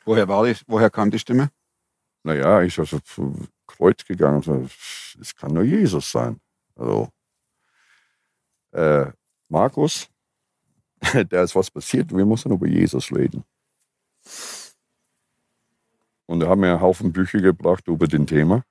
woher 0.10 0.28
war 0.28 0.45
die, 0.45 0.56
woher 0.67 0.89
kam 0.89 1.12
die 1.12 1.19
Stimme? 1.19 1.52
Naja, 2.24 2.63
ich 2.63 2.78
also 2.80 3.00
zum 3.00 3.48
Kreuz 3.67 4.04
gegangen. 4.04 4.41
So, 4.41 4.67
Es 5.22 5.36
kann 5.36 5.54
nur 5.54 5.63
Jesus 5.63 6.12
sein. 6.12 6.39
Also, 6.76 7.10
äh, 8.72 9.12
Markus, 9.50 10.10
da 11.30 11.43
ist 11.43 11.56
was 11.56 11.69
passiert. 11.69 12.12
Wir 12.12 12.26
müssen 12.26 12.52
über 12.52 12.67
Jesus 12.67 13.12
reden. 13.12 13.43
Und 16.30 16.44
er 16.44 16.50
hat 16.50 16.60
mir 16.60 16.70
einen 16.70 16.82
Haufen 16.82 17.12
Bücher 17.12 17.42
gebracht 17.42 17.88
über 17.88 18.08
den 18.08 18.28
Thema. 18.28 18.63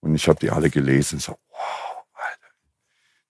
Und 0.00 0.16
ich 0.16 0.26
habe 0.26 0.40
die 0.40 0.50
alle 0.50 0.68
gelesen. 0.68 1.20
So, 1.20 1.38
wow, 1.50 2.04
Alter. 2.14 2.52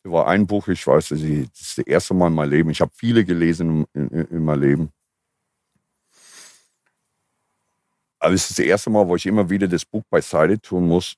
Da 0.03 0.11
war 0.11 0.29
ein 0.29 0.47
Buch, 0.47 0.67
ich 0.69 0.87
weiß, 0.87 1.11
das 1.11 1.21
ist 1.21 1.77
das 1.77 1.85
erste 1.85 2.15
Mal 2.15 2.29
in 2.29 2.35
meinem 2.35 2.49
Leben. 2.49 2.71
Ich 2.71 2.81
habe 2.81 2.91
viele 2.95 3.27
gelesen 3.27 3.85
in, 3.93 4.09
in, 4.09 4.25
in 4.29 4.45
meinem 4.47 4.63
Leben. 4.63 4.93
Aber 8.19 8.33
es 8.33 8.49
ist 8.49 8.59
das 8.59 8.65
erste 8.65 8.89
Mal, 8.89 9.07
wo 9.07 9.15
ich 9.15 9.27
immer 9.27 9.51
wieder 9.51 9.69
das 9.69 9.85
Buch 9.85 10.05
beiseite 10.09 10.59
tun 10.59 10.89
muss, 10.89 11.17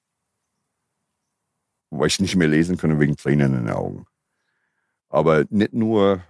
weil 1.91 2.09
ich 2.09 2.19
nicht 2.19 2.35
mehr 2.35 2.49
lesen 2.49 2.77
kann 2.77 2.99
wegen 2.99 3.17
Tränen 3.17 3.55
in 3.55 3.67
den 3.67 3.71
Augen. 3.71 4.05
Aber 5.11 5.45
nicht 5.49 5.75
nur 5.75 6.25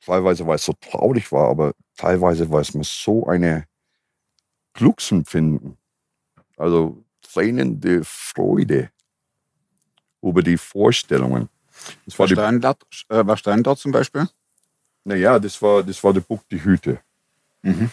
teilweise, 0.00 0.46
weil 0.46 0.56
es 0.56 0.66
so 0.66 0.74
traurig 0.74 1.32
war, 1.32 1.48
aber 1.48 1.72
teilweise, 1.96 2.50
weil 2.50 2.60
es 2.60 2.74
mir 2.74 2.84
so 2.84 3.26
eine 3.26 3.69
Glücksempfinden, 4.74 5.76
also 6.56 7.04
Tränen 7.22 7.80
der 7.80 8.04
Freude 8.04 8.90
über 10.22 10.42
die 10.42 10.56
Vorstellungen. 10.58 11.48
Das 12.06 12.18
war 12.18 12.26
dort, 12.28 12.82
äh, 13.08 13.22
was 13.26 13.40
stand 13.40 13.66
dort 13.66 13.78
zum 13.78 13.92
Beispiel? 13.92 14.28
naja, 15.04 15.38
das 15.38 15.60
war, 15.62 15.82
das 15.82 16.02
war 16.04 16.12
das 16.12 16.22
Buch 16.24 16.42
Die 16.50 16.62
Hüte. 16.62 17.00
Mhm. 17.62 17.90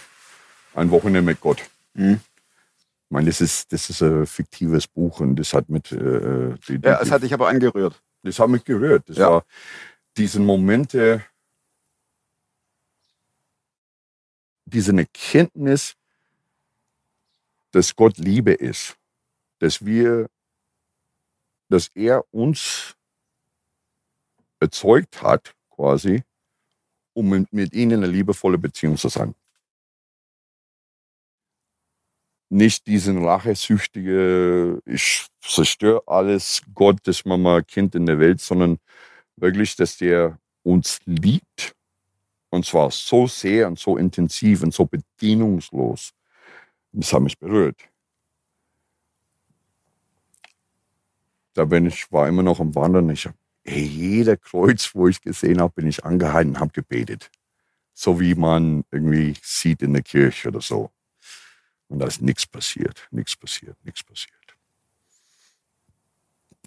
Ein 0.76 0.92
Wochenende 0.92 1.22
mit 1.22 1.40
Gott. 1.42 1.62
Mhm. 1.94 2.20
Ich 2.20 3.12
meine, 3.12 3.28
das 3.28 3.40
ist, 3.42 3.72
das 3.72 3.90
ist 3.90 4.02
ein 4.04 4.26
fiktives 4.28 4.88
Buch 4.88 5.22
und 5.22 5.38
das 5.38 5.54
hat 5.54 5.70
mit. 5.70 5.92
Äh, 5.94 6.56
die, 6.68 6.80
die, 6.80 6.88
Ja, 6.88 7.00
es 7.02 7.10
hat 7.10 7.24
dich 7.24 7.34
aber 7.34 7.48
angerührt. 7.48 8.02
das 8.24 8.38
hat 8.40 8.50
mich 8.50 8.64
gerührt. 8.66 9.08
Das 9.10 9.18
Ja. 9.18 9.30
war 9.32 9.46
diese 10.18 10.40
Momente, 10.42 11.24
diese 14.66 14.96
Erkenntnis, 14.98 15.96
dass 17.72 17.96
Gott 17.96 18.18
Liebe 18.18 18.54
ist, 18.54 18.98
dass 19.60 19.86
wir, 19.86 20.30
dass 21.70 21.90
er 21.94 22.24
uns 22.32 22.96
erzeugt 24.60 25.22
hat, 25.22 25.54
quasi, 25.70 26.24
um 27.14 27.30
mit, 27.30 27.52
mit 27.54 27.74
ihnen 27.74 27.92
in 27.92 28.04
eine 28.04 28.12
liebevolle 28.12 28.58
Beziehung 28.58 28.98
zu 28.98 29.10
sein. 29.10 29.36
Nicht 32.50 32.88
diesen 32.88 33.24
rachesüchtige, 33.26 34.82
ich 34.86 35.28
zerstöre 35.42 36.02
alles, 36.08 36.62
Gott, 36.74 37.00
das 37.04 37.26
Mama 37.26 37.62
Kind 37.62 37.94
in 37.96 38.06
der 38.06 38.20
Welt, 38.20 38.40
sondern 38.40 38.80
wirklich, 39.36 39.76
dass 39.76 39.98
der 39.98 40.40
uns 40.64 41.00
liebt. 41.06 41.76
Und 42.50 42.66
zwar 42.66 42.90
so 42.92 43.28
sehr 43.28 43.68
und 43.68 43.78
so 43.78 43.98
intensiv 43.98 44.64
und 44.64 44.74
so 44.74 44.86
bedingungslos. 44.86 46.14
Das 47.00 47.14
hat 47.14 47.22
mich 47.22 47.38
berührt. 47.38 47.80
Da 51.54 51.66
bin 51.66 51.86
ich, 51.86 52.12
war 52.12 52.28
immer 52.28 52.42
noch 52.42 52.60
am 52.60 52.74
Wandern. 52.74 53.12
Ich 53.12 53.28
hab, 53.28 53.36
ey, 53.66 53.84
jeder 53.84 54.36
Kreuz, 54.36 54.96
wo 54.96 55.08
ich 55.08 55.22
gesehen 55.22 55.62
habe, 55.62 55.74
bin 55.74 55.88
ich 55.88 56.04
angehalten 56.04 56.56
und 56.56 56.60
habe 56.60 56.72
gebetet. 56.72 57.30
So 57.94 58.20
wie 58.20 58.34
man 58.34 58.84
irgendwie 58.90 59.36
sieht 59.44 59.84
in 59.84 59.94
der 59.94 60.02
Kirche 60.02 60.48
oder 60.48 60.60
so. 60.60 60.90
Und 61.88 62.00
da 62.00 62.08
ist 62.08 62.22
nichts 62.24 62.48
passiert, 62.48 63.08
nichts 63.12 63.36
passiert, 63.36 63.78
nichts 63.86 64.04
passiert. 64.04 64.58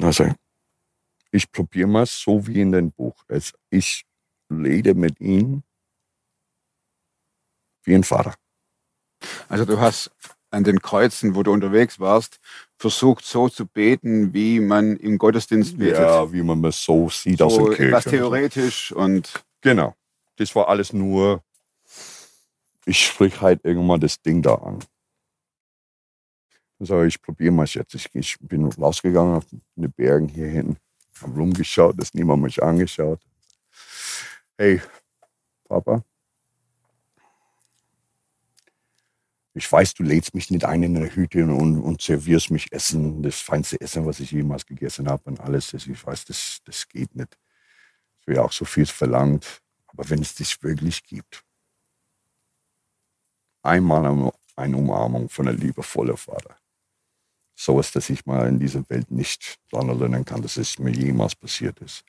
Also, 0.00 0.32
ich 1.32 1.50
probiere 1.50 1.88
mal 1.88 2.06
so 2.06 2.46
wie 2.46 2.60
in 2.60 2.70
dem 2.70 2.92
Buch. 2.92 3.24
Es, 3.26 3.52
ich 3.68 4.04
rede 4.48 4.94
mit 4.94 5.20
ihm 5.20 5.64
wie 7.82 7.96
ein 7.96 8.04
Vater. 8.04 8.36
Also 9.48 9.64
du 9.64 9.80
hast 9.80 10.10
an 10.50 10.64
den 10.64 10.80
Kreuzen, 10.80 11.34
wo 11.34 11.42
du 11.42 11.52
unterwegs 11.52 12.00
warst, 12.00 12.40
versucht 12.76 13.24
so 13.24 13.48
zu 13.48 13.66
beten, 13.66 14.32
wie 14.32 14.58
man 14.60 14.96
im 14.96 15.18
Gottesdienst 15.18 15.78
betet. 15.78 16.00
Ja, 16.00 16.32
wie 16.32 16.42
man 16.42 16.64
es 16.64 16.82
so 16.82 17.08
sieht 17.08 17.40
aus 17.40 17.54
so 17.54 17.68
der 17.68 17.76
Kirche. 17.76 18.00
so. 18.02 18.10
theoretisch 18.10 18.92
und 18.92 19.44
Genau. 19.60 19.94
Das 20.36 20.54
war 20.54 20.68
alles 20.68 20.92
nur, 20.92 21.42
ich 22.86 23.06
sprich 23.06 23.40
halt 23.40 23.64
irgendwann 23.64 24.00
das 24.00 24.20
Ding 24.22 24.42
da 24.42 24.54
an. 24.54 24.78
Also 26.78 27.02
ich 27.02 27.20
probiere 27.20 27.52
mal 27.52 27.66
jetzt. 27.66 27.94
Ich, 27.94 28.08
ich 28.14 28.38
bin 28.40 28.64
rausgegangen 28.64 29.36
auf 29.36 29.44
die 29.76 29.88
Bergen 29.88 30.28
hier 30.28 30.46
hinten, 30.46 30.78
habe 31.20 31.34
rumgeschaut, 31.34 32.00
dass 32.00 32.14
niemand 32.14 32.42
mich 32.42 32.62
angeschaut. 32.62 33.20
Hey, 34.56 34.80
Papa, 35.68 36.02
ich 39.60 39.70
weiß, 39.70 39.92
du 39.92 40.02
lädst 40.04 40.34
mich 40.34 40.50
nicht 40.50 40.64
ein 40.64 40.82
in 40.82 40.96
eine 40.96 41.14
Hütte 41.14 41.44
und, 41.44 41.78
und 41.82 42.00
servierst 42.00 42.50
mich 42.50 42.72
Essen, 42.72 43.22
das 43.22 43.40
feinste 43.40 43.78
Essen, 43.78 44.06
was 44.06 44.18
ich 44.18 44.30
jemals 44.30 44.64
gegessen 44.64 45.06
habe 45.06 45.22
und 45.26 45.38
alles. 45.38 45.72
Das, 45.72 45.86
ich 45.86 46.06
weiß, 46.06 46.24
das, 46.24 46.60
das 46.64 46.88
geht 46.88 47.14
nicht. 47.14 47.36
Es 48.20 48.26
wäre 48.26 48.42
auch 48.42 48.52
so 48.52 48.64
viel 48.64 48.86
verlangt. 48.86 49.60
Aber 49.86 50.08
wenn 50.08 50.22
es 50.22 50.34
dich 50.34 50.62
wirklich 50.62 51.04
gibt, 51.04 51.44
einmal 53.62 54.06
eine- 54.06 54.32
Umarmung 54.76 55.28
von 55.28 55.46
einem 55.46 55.58
liebevollen 55.58 56.16
Vater. 56.16 56.56
So 57.54 57.78
ist, 57.80 57.94
dass 57.96 58.08
ich 58.08 58.24
mal 58.24 58.48
in 58.48 58.58
dieser 58.58 58.88
Welt 58.88 59.10
nicht 59.10 59.58
erinnern 59.72 60.24
kann, 60.24 60.40
dass 60.40 60.56
es 60.56 60.78
mir 60.78 60.92
jemals 60.92 61.34
passiert 61.34 61.78
ist. 61.80 62.02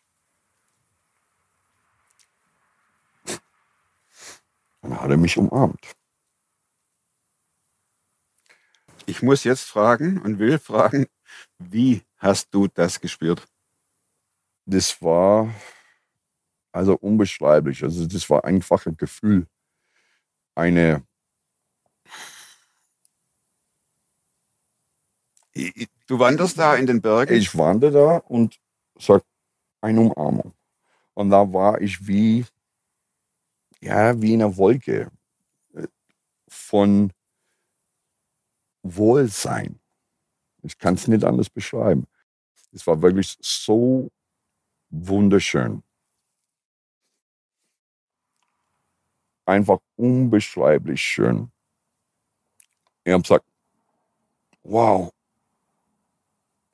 Dann 4.82 5.00
hat 5.02 5.10
er 5.12 5.18
mich 5.18 5.38
umarmt. 5.38 5.96
Ich 9.06 9.22
muss 9.22 9.44
jetzt 9.44 9.64
fragen 9.64 10.22
und 10.22 10.40
will 10.40 10.60
fragen, 10.60 11.08
wie 11.60 12.02
hast 12.18 12.54
du 12.54 12.68
das 12.68 13.00
gespürt? 13.00 13.48
Das 14.66 15.02
war 15.02 15.54
also 16.72 16.96
unbeschreiblich. 16.96 17.84
Also 17.84 18.06
das 18.06 18.30
war 18.30 18.46
einfach 18.46 18.86
ein 18.86 18.98
Gefühl. 18.98 19.48
Eine, 20.56 21.04
Du 26.08 26.20
wanderst 26.20 26.58
da 26.58 26.76
in 26.76 26.86
den 26.88 27.02
Bergen. 27.02 27.34
ich 27.34 27.58
wandere 27.58 27.92
da 27.92 28.18
und 28.18 28.60
sag 28.98 29.24
eine 29.82 30.02
Umarmung. 30.02 30.54
Und 31.14 31.30
da 31.30 31.52
war 31.52 31.82
ich 31.82 32.08
wie, 32.08 32.46
ja, 33.82 34.20
wie 34.22 34.34
in 34.34 34.42
einer 34.42 34.56
Wolke 34.58 35.12
äh, 35.74 35.88
von 36.48 37.12
Wohlsein. 38.84 39.80
Ich 40.64 40.78
kann 40.78 40.96
es 40.96 41.08
nicht 41.08 41.24
anders 41.24 41.50
beschreiben. 41.50 42.08
Es 42.72 42.86
war 42.88 43.02
wirklich 43.02 43.38
so 43.42 44.10
wunderschön. 44.90 45.84
einfach 49.52 49.80
unbeschreiblich 49.96 51.02
schön. 51.02 51.52
Ich 53.04 53.12
habe 53.12 53.22
gesagt, 53.22 53.46
wow, 54.64 55.12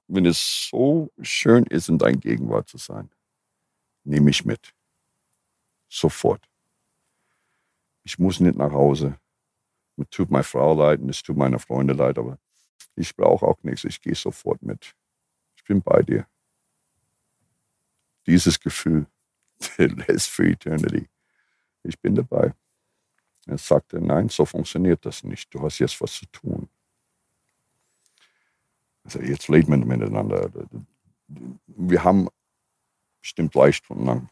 wenn 0.08 0.26
es 0.26 0.70
so 0.70 1.12
schön 1.22 1.65
ist, 1.65 1.89
in 1.89 1.98
deiner 1.98 2.17
Gegenwart 2.17 2.70
zu 2.70 2.78
sein, 2.78 3.10
nehme 4.04 4.30
ich 4.30 4.46
mit. 4.46 4.74
Sofort. 5.89 6.48
Ich 8.04 8.20
muss 8.20 8.39
nicht 8.39 8.58
nach 8.58 8.72
Hause. 8.72 9.17
Tut 10.12 10.29
meine 10.29 10.43
Frau 10.43 10.75
leid 10.75 10.99
und 10.99 11.10
es 11.10 11.23
tut 11.23 11.38
meine 11.38 11.60
Freunde 11.60 11.93
leid, 11.93 12.17
aber 12.19 12.38
ich 12.95 13.15
brauche 13.15 13.45
auch 13.45 13.62
nichts. 13.63 13.83
Ich 13.83 13.99
gehe 14.01 14.15
sofort 14.15 14.62
mit. 14.62 14.95
Ich 15.55 15.63
bin 15.63 15.81
bei 15.81 16.01
dir. 16.03 16.27
Dieses 18.25 18.60
Gefühl, 18.60 19.07
lässt 19.77 20.29
für 20.29 20.49
Eternity. 20.49 21.07
Ich 21.83 21.99
bin 21.99 22.15
dabei. 22.15 22.53
Er 23.47 23.57
sagte, 23.57 24.01
nein, 24.01 24.29
so 24.29 24.45
funktioniert 24.45 25.05
das 25.05 25.23
nicht. 25.23 25.53
Du 25.53 25.62
hast 25.62 25.79
jetzt 25.79 25.99
was 26.01 26.13
zu 26.13 26.25
tun. 26.27 26.69
Also 29.03 29.21
jetzt 29.21 29.47
lebt 29.47 29.69
man 29.69 29.88
miteinander. 29.88 30.51
Wir 31.65 32.03
haben 32.03 32.27
bestimmt 33.21 33.55
drei 33.55 33.71
Stunden 33.71 34.05
lang. 34.05 34.29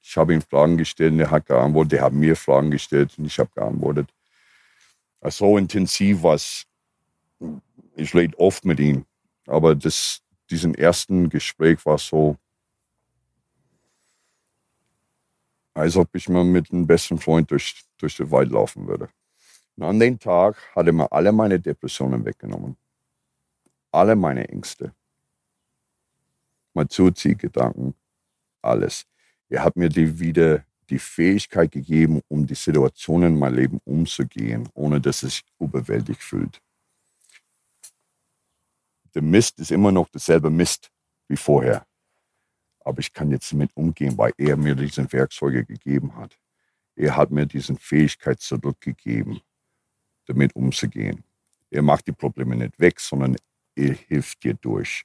Ich 0.00 0.16
habe 0.16 0.34
ihm 0.34 0.42
Fragen 0.42 0.76
gestellt 0.76 1.18
er 1.18 1.30
hat 1.30 1.46
geantwortet. 1.46 1.94
Er 1.94 2.04
hat 2.04 2.12
mir 2.12 2.36
Fragen 2.36 2.70
gestellt 2.70 3.18
und 3.18 3.26
ich 3.26 3.38
habe 3.38 3.50
geantwortet. 3.54 4.08
So 5.30 5.56
intensiv 5.56 6.22
war 6.22 6.34
es. 6.34 6.66
Ich 7.96 8.14
rede 8.14 8.38
oft 8.38 8.64
mit 8.64 8.78
ihm. 8.80 9.06
Aber 9.46 9.74
das, 9.74 10.22
diesen 10.50 10.74
ersten 10.74 11.28
Gespräch 11.28 11.84
war 11.86 11.98
so, 11.98 12.36
als 15.74 15.96
ob 15.96 16.14
ich 16.14 16.28
mal 16.28 16.44
mit 16.44 16.70
einem 16.70 16.86
besten 16.86 17.18
Freund 17.18 17.50
durch, 17.50 17.84
durch 17.98 18.16
den 18.16 18.30
Wald 18.30 18.50
laufen 18.50 18.86
würde. 18.86 19.08
Und 19.76 19.82
an 19.82 19.98
dem 19.98 20.18
Tag 20.18 20.56
hat 20.74 20.86
er 20.86 20.92
mir 20.92 21.10
alle 21.10 21.32
meine 21.32 21.58
Depressionen 21.58 22.24
weggenommen. 22.24 22.76
Alle 23.90 24.14
meine 24.14 24.48
Ängste. 24.48 24.94
Mein 26.74 26.88
Zuziehgedanken. 26.88 27.94
Alles. 28.62 29.06
Er 29.48 29.64
hat 29.64 29.76
mir 29.76 29.88
die 29.88 30.18
wieder 30.18 30.64
die 30.90 30.98
Fähigkeit 30.98 31.72
gegeben, 31.72 32.20
um 32.28 32.46
die 32.46 32.54
Situationen 32.54 33.34
in 33.34 33.38
meinem 33.38 33.56
Leben 33.56 33.80
umzugehen, 33.84 34.68
ohne 34.74 35.00
dass 35.00 35.22
es 35.22 35.36
sich 35.36 35.44
überwältigt 35.58 36.22
fühlt. 36.22 36.60
Der 39.14 39.22
Mist 39.22 39.58
ist 39.60 39.70
immer 39.70 39.92
noch 39.92 40.08
dasselbe 40.08 40.50
Mist 40.50 40.90
wie 41.28 41.36
vorher 41.36 41.86
aber 42.84 42.98
ich 43.00 43.12
kann 43.12 43.30
jetzt 43.30 43.50
damit 43.50 43.70
umgehen, 43.74 44.16
weil 44.16 44.32
er 44.36 44.56
mir 44.56 44.74
diese 44.74 45.10
Werkzeuge 45.10 45.64
gegeben 45.64 46.14
hat. 46.16 46.38
Er 46.94 47.16
hat 47.16 47.30
mir 47.30 47.46
diese 47.46 47.74
Fähigkeit 47.74 48.40
zurückgegeben, 48.40 49.40
damit 50.26 50.54
umzugehen. 50.54 51.24
Er 51.70 51.82
macht 51.82 52.06
die 52.06 52.12
Probleme 52.12 52.54
nicht 52.54 52.78
weg, 52.78 53.00
sondern 53.00 53.36
er 53.74 53.94
hilft 53.94 54.44
dir 54.44 54.54
durch. 54.54 55.02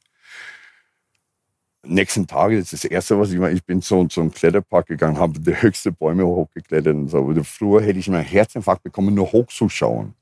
Nächsten 1.86 2.28
Tage 2.28 2.58
ist 2.58 2.74
das 2.74 2.84
erste, 2.84 3.18
was 3.20 3.32
ich 3.32 3.40
mache. 3.40 3.52
Ich 3.52 3.64
bin 3.64 3.82
so 3.82 4.06
zu 4.06 4.20
einem 4.20 4.32
Kletterpark 4.32 4.88
gegangen, 4.88 5.18
habe 5.18 5.40
die 5.40 5.62
höchsten 5.62 5.96
Bäume 5.96 6.26
hochgeklettert 6.26 6.94
und 6.94 7.08
so. 7.08 7.34
Früher 7.44 7.82
hätte 7.82 8.00
ich 8.00 8.10
mir 8.10 8.18
einen 8.18 8.26
Herzinfarkt 8.26 8.84
bekommen, 8.84 9.16
nur 9.16 9.32
hochzuschauen. 9.32 10.14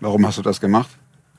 Warum 0.00 0.26
hast 0.26 0.38
du 0.38 0.42
das 0.42 0.60
gemacht? 0.60 0.90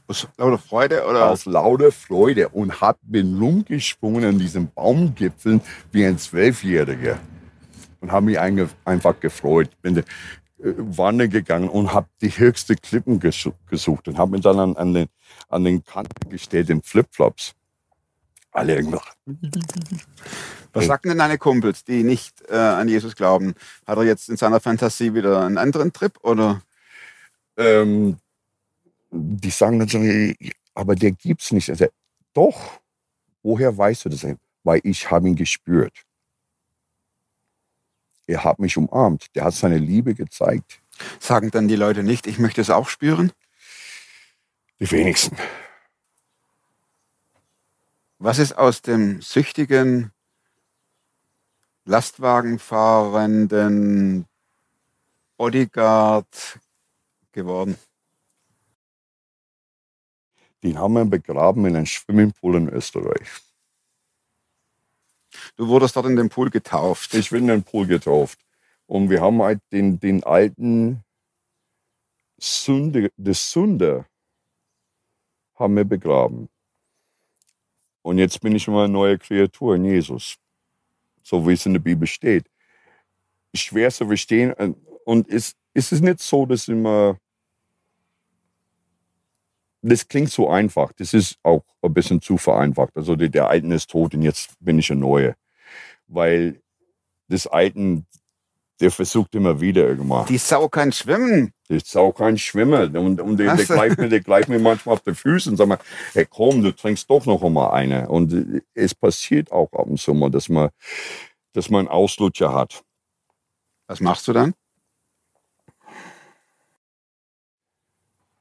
Aus 0.08 0.26
lauter 0.38 0.58
Freude 0.58 1.06
oder? 1.06 1.30
Aus 1.30 1.46
lauter 1.46 1.92
Freude 1.92 2.48
und 2.50 2.80
hab 2.80 2.98
bin 3.02 3.38
rumgesprungen 3.38 4.24
an 4.24 4.40
diesem 4.40 4.70
Baumgipfel 4.70 5.60
wie 5.92 6.06
ein 6.06 6.18
Zwölfjähriger 6.18 7.20
und 8.00 8.12
habe 8.12 8.28
mich 8.28 8.40
einfach 8.40 9.20
gefreut. 9.20 9.70
Bin 9.82 9.98
äh, 9.98 10.04
wandern 10.58 11.30
gegangen 11.30 11.68
und 11.68 11.94
habe 11.94 12.08
die 12.22 12.30
höchste 12.30 12.76
Klippen 12.76 13.20
gesucht 13.20 14.08
und 14.08 14.18
habe 14.18 14.32
mich 14.32 14.42
dann 14.42 14.60
an, 14.60 14.78
an, 14.78 14.94
den, 14.94 15.08
an 15.50 15.66
den 15.66 15.84
Kanten 15.84 16.30
gestellt 16.30 16.70
in 16.70 16.82
Flipflops. 16.82 17.54
Alle 18.52 18.76
irgendwas. 18.76 19.04
Was 20.74 20.86
sagten 20.86 21.10
denn 21.10 21.18
deine 21.18 21.38
Kumpels, 21.38 21.84
die 21.84 22.04
nicht 22.04 22.42
äh, 22.50 22.56
an 22.56 22.88
Jesus 22.88 23.16
glauben? 23.16 23.56
Hat 23.86 23.98
er 23.98 24.04
jetzt 24.04 24.30
in 24.30 24.38
seiner 24.38 24.60
Fantasie 24.60 25.14
wieder 25.14 25.44
einen 25.46 25.58
anderen 25.58 25.92
Trip 25.92 26.14
oder? 26.24 26.62
Ähm, 27.58 28.18
die 29.10 29.50
sagen 29.50 29.80
dann 29.80 29.88
so, 29.88 30.00
aber 30.76 30.96
der 30.96 31.12
gibt's 31.12 31.52
nicht. 31.52 31.70
Also, 31.70 31.88
doch, 32.34 32.80
woher 33.42 33.76
weißt 33.76 34.06
du 34.06 34.10
das? 34.10 34.26
Weil 34.64 34.82
ich 34.84 35.10
habe 35.10 35.28
ihn 35.28 35.36
gespürt. 35.36 36.04
Er 38.28 38.44
hat 38.44 38.60
mich 38.60 38.78
umarmt. 38.78 39.34
Der 39.36 39.46
hat 39.46 39.54
seine 39.54 39.78
Liebe 39.78 40.14
gezeigt. 40.14 40.82
Sagen 41.20 41.50
dann 41.52 41.68
die 41.68 41.76
Leute 41.76 42.04
nicht, 42.04 42.28
ich 42.28 42.40
möchte 42.40 42.62
es 42.62 42.70
auch 42.70 42.90
spüren? 42.90 43.32
Die 44.80 44.92
wenigsten. 44.92 45.38
Was 48.20 48.40
ist 48.40 48.58
aus 48.58 48.82
dem 48.82 49.22
süchtigen, 49.22 50.12
Lastwagenfahrenden 51.86 54.26
Bodyguard 55.38 56.60
geworden? 57.32 57.78
Den 60.64 60.80
haben 60.80 60.96
wir 60.96 61.06
begraben 61.06 61.64
in 61.68 61.76
einem 61.76 61.86
Swimmingpool 61.86 62.56
in 62.56 62.70
Österreich. 62.70 63.30
Du 65.56 65.68
wurdest 65.68 65.96
dort 65.96 66.08
in 66.08 66.16
den 66.16 66.30
Pool 66.30 66.50
getauft. 66.50 67.14
Ich 67.14 67.30
bin 67.30 67.44
in 67.44 67.50
den 67.50 67.64
Pool 67.64 67.86
getauft. 67.86 68.40
Und 68.88 69.12
wir 69.12 69.22
haben 69.22 69.44
halt 69.44 69.62
den, 69.72 70.00
den 70.00 70.24
alten 70.24 71.04
Sünde, 72.40 73.12
des 73.16 73.52
Sünder 73.52 74.08
haben 75.54 75.76
wir 75.76 75.86
begraben. 75.86 76.50
Und 78.08 78.20
jetzt 78.20 78.40
bin 78.40 78.56
ich 78.56 78.66
immer 78.70 78.86
eine 78.86 78.94
neue 78.94 79.18
Kreatur 79.18 79.76
in 79.76 79.84
Jesus. 79.84 80.38
So 81.24 81.46
wie 81.46 81.52
es 81.52 81.66
in 81.66 81.74
der 81.74 81.82
Bibel 81.82 82.08
steht. 82.08 82.46
Schwer 83.54 83.92
zu 83.92 84.08
verstehen. 84.08 84.54
Und 85.04 85.28
es, 85.28 85.58
es 85.74 85.92
ist 85.92 86.02
nicht 86.02 86.22
so, 86.22 86.46
dass 86.46 86.70
immer 86.70 87.20
das 89.82 90.08
klingt 90.08 90.32
so 90.32 90.50
einfach. 90.50 90.94
Das 90.94 91.14
ist 91.14 91.38
auch 91.44 91.66
ein 91.82 91.94
bisschen 91.94 92.22
zu 92.22 92.38
vereinfacht. 92.38 92.96
Also 92.96 93.18
der, 93.18 93.28
der 93.28 93.50
Alten 93.50 93.72
ist 93.72 93.90
tot 93.90 94.14
und 94.14 94.22
jetzt 94.22 94.56
bin 94.62 94.80
ich 94.80 94.90
ein 94.90 95.00
Neue. 95.00 95.36
Weil 96.08 96.62
das 97.28 97.46
Alten, 97.46 98.08
der 98.80 98.92
versucht 98.92 99.34
immer 99.36 99.60
wieder 99.60 99.88
irgendwann. 99.88 100.26
Die 100.28 100.38
Sau 100.38 100.70
kann 100.70 100.92
schwimmen. 100.92 101.54
Die 101.70 101.80
Sau 101.80 102.12
kann 102.12 102.38
schwimmen. 102.38 102.96
Und, 102.96 103.20
und 103.20 103.38
der, 103.38 103.56
der, 103.56 103.66
gleicht 103.66 103.98
mir, 103.98 104.10
der 104.10 104.22
gleicht 104.22 104.50
mir 104.50 104.60
manchmal 104.60 104.94
auf 104.94 105.02
die 105.02 105.16
Füße 105.16 105.50
und 105.50 105.58
sagt 105.58 105.70
mir, 105.70 105.80
hey 106.14 106.28
komm, 106.30 106.64
du 106.64 106.76
trinkst 106.76 107.10
doch 107.10 107.26
noch 107.26 107.44
einmal 107.44 107.72
eine. 107.72 108.08
Und 108.08 108.64
es 108.74 108.94
passiert 108.94 109.52
auch 109.52 109.72
ab 109.74 109.88
und 109.88 110.00
zu 110.00 110.14
mal, 110.14 110.30
dass 110.30 110.50
man, 110.50 110.70
dass 111.54 111.70
man 111.70 111.80
einen 111.80 111.88
Auslutscher 111.90 112.54
hat. 112.54 112.84
Was 113.88 114.00
machst 114.00 114.28
du 114.28 114.34
dann? 114.34 114.54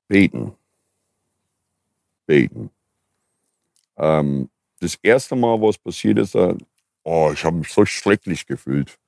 Beten 0.09 0.53
beten. 2.27 2.70
Ähm, 3.96 4.51
das 4.81 4.96
erste 5.03 5.37
Mal, 5.37 5.61
was 5.61 5.79
passiert 5.79 6.18
ist, 6.18 6.35
äh, 6.35 6.55
oh, 7.05 7.31
ich 7.33 7.44
habe 7.44 7.57
mich 7.57 7.72
so 7.72 7.87
schrecklich 7.87 8.46
gefühlt. 8.46 8.99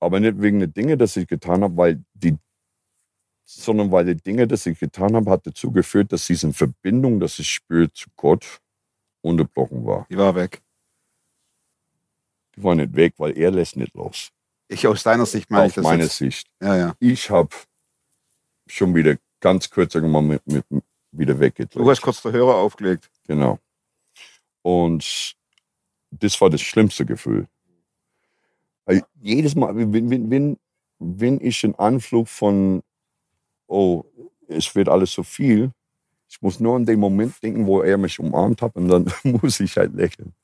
Aber 0.00 0.18
nicht 0.18 0.40
wegen 0.40 0.58
der 0.58 0.68
Dinge, 0.68 0.96
die 0.96 1.20
ich 1.20 1.28
getan 1.28 1.62
habe, 1.62 1.76
weil 1.76 2.02
die, 2.14 2.36
sondern 3.44 3.92
weil 3.92 4.06
die 4.06 4.16
Dinge, 4.16 4.46
die 4.46 4.70
ich 4.70 4.78
getan 4.78 5.14
habe, 5.14 5.30
hat 5.30 5.46
dazu 5.46 5.70
geführt, 5.70 6.12
dass 6.12 6.26
diese 6.26 6.52
Verbindung, 6.52 7.20
dass 7.20 7.38
ich 7.38 7.48
spüre 7.48 7.92
zu 7.92 8.08
Gott, 8.16 8.60
unterbrochen 9.22 9.84
war. 9.84 10.06
Die 10.10 10.16
war 10.16 10.34
weg. 10.34 10.62
Die 12.56 12.62
war 12.62 12.74
nicht 12.74 12.94
weg, 12.94 13.14
weil 13.18 13.36
er 13.36 13.50
lässt 13.50 13.76
nicht 13.76 13.94
los. 13.94 14.30
Ich 14.68 14.86
aus 14.86 15.02
deiner 15.02 15.26
Sicht 15.26 15.50
meine 15.50 15.64
Auf 15.64 15.68
ich 15.70 15.74
das 15.74 15.84
meine 15.84 16.02
jetzt. 16.04 16.16
Sicht. 16.16 16.48
Ja, 16.60 16.76
ja. 16.76 16.96
Ich 17.00 17.28
habe 17.28 17.54
schon 18.66 18.94
wieder 18.94 19.16
ganz 19.40 19.68
kurz 19.68 19.94
mal 19.94 20.22
mit, 20.22 20.46
mit, 20.46 20.64
wieder 21.12 21.38
weggedrückt. 21.38 21.76
Du 21.76 21.90
hast 21.90 22.00
kurz 22.00 22.22
den 22.22 22.32
Hörer 22.32 22.54
aufgelegt. 22.54 23.10
Genau. 23.26 23.58
Und 24.62 25.34
das 26.10 26.40
war 26.40 26.50
das 26.50 26.60
schlimmste 26.60 27.04
Gefühl. 27.04 27.48
Weil 28.90 29.04
jedes 29.20 29.54
Mal, 29.54 29.76
wenn, 29.76 30.10
wenn, 30.10 30.30
wenn, 30.30 30.58
wenn 30.98 31.40
ich 31.40 31.62
einen 31.62 31.76
Anflug 31.76 32.26
von, 32.26 32.82
oh, 33.68 34.02
es 34.48 34.74
wird 34.74 34.88
alles 34.88 35.12
so 35.12 35.22
viel, 35.22 35.70
ich 36.28 36.42
muss 36.42 36.58
nur 36.58 36.74
an 36.74 36.86
den 36.86 36.98
Moment 36.98 37.40
denken, 37.40 37.66
wo 37.66 37.82
er 37.82 37.98
mich 37.98 38.18
umarmt 38.18 38.62
hat 38.62 38.74
und 38.74 38.88
dann 38.88 39.06
muss 39.22 39.60
ich 39.60 39.76
halt 39.76 39.94
lächeln. 39.94 40.34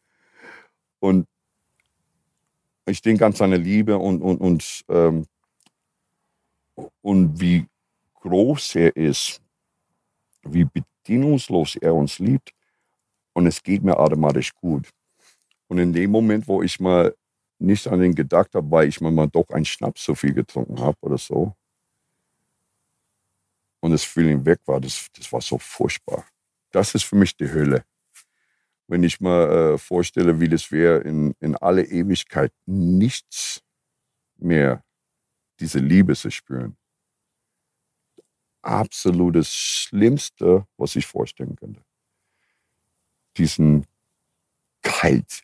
Und 1.00 1.26
ich 2.86 3.02
denke 3.02 3.26
an 3.26 3.32
seine 3.32 3.56
Liebe 3.56 3.98
und, 3.98 4.22
und, 4.22 4.38
und, 4.38 4.84
ähm, 4.90 5.26
und 7.02 7.40
wie 7.40 7.66
groß 8.20 8.76
er 8.76 8.94
ist 8.94 9.42
wie 10.44 10.64
bedingungslos 10.64 11.74
er 11.74 11.96
uns 11.96 12.20
liebt. 12.20 12.52
Und 13.32 13.48
es 13.48 13.60
geht 13.60 13.82
mir 13.82 13.98
automatisch 13.98 14.54
gut. 14.54 14.88
Und 15.66 15.78
in 15.78 15.92
dem 15.92 16.12
Moment, 16.12 16.46
wo 16.46 16.62
ich 16.62 16.78
mal 16.78 17.12
nicht 17.58 17.86
an 17.86 18.02
ihn 18.02 18.14
gedacht 18.14 18.54
habe, 18.54 18.70
weil 18.70 18.88
ich 18.88 19.00
mal 19.00 19.28
doch 19.28 19.48
einen 19.50 19.64
Schnaps 19.64 20.04
so 20.04 20.14
viel 20.14 20.34
getrunken 20.34 20.80
habe 20.80 20.96
oder 21.00 21.18
so. 21.18 21.54
Und 23.80 23.92
das 23.92 24.04
Feeling 24.04 24.44
weg 24.44 24.60
war, 24.66 24.80
das, 24.80 25.06
das 25.16 25.32
war 25.32 25.40
so 25.40 25.58
furchtbar. 25.58 26.26
Das 26.70 26.94
ist 26.94 27.04
für 27.04 27.16
mich 27.16 27.36
die 27.36 27.50
Hölle. 27.50 27.84
Wenn 28.88 29.02
ich 29.02 29.20
mir 29.20 29.74
äh, 29.74 29.78
vorstelle, 29.78 30.40
wie 30.40 30.48
das 30.48 30.70
wäre, 30.70 31.00
in, 31.00 31.34
in 31.40 31.56
alle 31.56 31.84
Ewigkeit 31.84 32.52
nichts 32.66 33.62
mehr 34.36 34.84
diese 35.60 35.78
Liebe 35.78 36.14
zu 36.14 36.30
spüren. 36.30 36.76
Absolutes 38.62 39.54
Schlimmste, 39.54 40.66
was 40.76 40.96
ich 40.96 41.06
vorstellen 41.06 41.56
könnte. 41.56 41.82
Diesen 43.36 43.86
Kalt, 44.82 45.42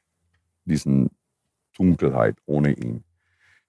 diesen 0.64 1.10
Dunkelheit 1.76 2.36
ohne 2.46 2.72
ihn. 2.72 3.04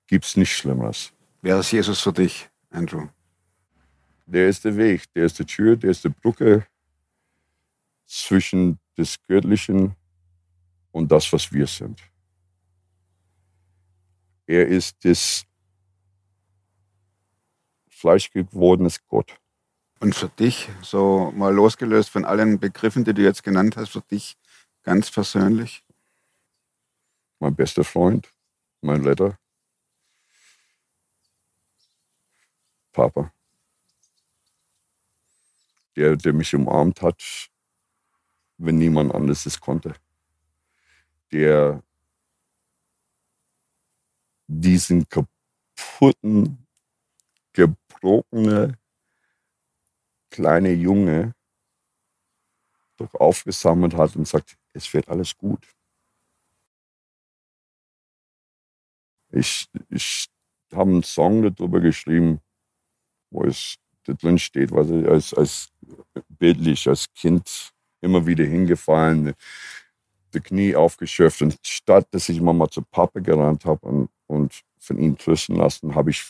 Gibt's 0.08 0.38
nichts 0.38 0.56
Schlimmeres. 0.56 1.14
Wer 1.42 1.60
ist 1.60 1.72
Jesus 1.72 2.02
für 2.02 2.14
dich, 2.14 2.50
Andrew? 2.70 3.08
Der 4.26 4.48
ist 4.48 4.64
der 4.66 4.78
Weg, 4.78 5.12
der 5.14 5.26
ist 5.26 5.40
die 5.40 5.46
Tür, 5.46 5.76
der 5.76 5.92
ist 5.92 6.04
die 6.04 6.10
Brücke 6.10 6.66
zwischen 8.06 8.80
des 8.98 9.22
Göttlichen 9.28 9.96
und 10.92 11.12
das, 11.12 11.32
was 11.34 11.52
wir 11.52 11.68
sind. 11.68 12.02
Er 14.46 14.68
ist 14.68 15.04
das 15.04 15.46
fleischgewordenes 17.90 19.06
Gott. 19.08 19.38
Und 20.00 20.16
für 20.16 20.28
dich, 20.28 20.70
so 20.82 21.32
mal 21.36 21.54
losgelöst 21.54 22.10
von 22.10 22.26
allen 22.26 22.60
Begriffen, 22.60 23.06
die 23.06 23.14
du 23.14 23.22
jetzt 23.22 23.44
genannt 23.44 23.78
hast, 23.78 23.92
für 23.92 24.02
dich 24.02 24.36
ganz 24.84 25.10
persönlich? 25.10 25.83
Mein 27.44 27.58
bester 27.58 27.84
Freund, 27.84 28.34
mein 28.80 29.04
Letter, 29.04 29.38
Papa. 32.94 33.34
Der, 35.98 36.16
der 36.16 36.32
mich 36.32 36.56
umarmt 36.56 37.02
hat, 37.02 37.50
wenn 38.58 38.78
niemand 38.78 39.14
anderes 39.14 39.46
es 39.46 39.60
konnte. 39.60 39.94
Der 41.34 41.84
diesen 44.48 45.06
kaputten, 45.10 46.66
gebrochene 47.52 48.80
kleine 50.30 50.72
Junge 50.72 51.36
doch 52.96 53.14
aufgesammelt 53.16 53.96
hat 53.96 54.16
und 54.16 54.30
sagt, 54.30 54.58
es 54.72 54.94
wird 54.94 55.10
alles 55.10 55.38
gut. 55.38 55.68
Ich, 59.34 59.68
ich 59.90 60.28
habe 60.72 60.92
einen 60.92 61.04
Song 61.04 61.42
darüber 61.42 61.80
geschrieben, 61.80 62.40
wo 63.32 63.44
es 63.44 63.78
drin 64.06 64.38
steht, 64.38 64.72
was 64.72 64.90
ich 64.90 65.08
als, 65.08 65.34
als 65.34 65.70
bildlich, 66.30 66.88
als 66.88 67.12
Kind 67.14 67.72
immer 68.02 68.26
wieder 68.28 68.44
hingefallen, 68.44 69.34
die 70.34 70.40
Knie 70.40 70.76
aufgeschöpft. 70.76 71.42
Und 71.42 71.58
statt 71.64 72.08
dass 72.12 72.30
ich 72.30 72.38
immer 72.38 72.54
mal 72.54 72.70
zu 72.70 72.84
Papa 72.84 73.20
gerannt 73.20 73.66
habe 73.66 73.86
und, 73.88 74.10
und 74.28 74.62
von 74.78 75.00
ihm 75.00 75.18
trösten 75.18 75.56
lassen, 75.56 75.96
habe 75.96 76.12
ich 76.12 76.24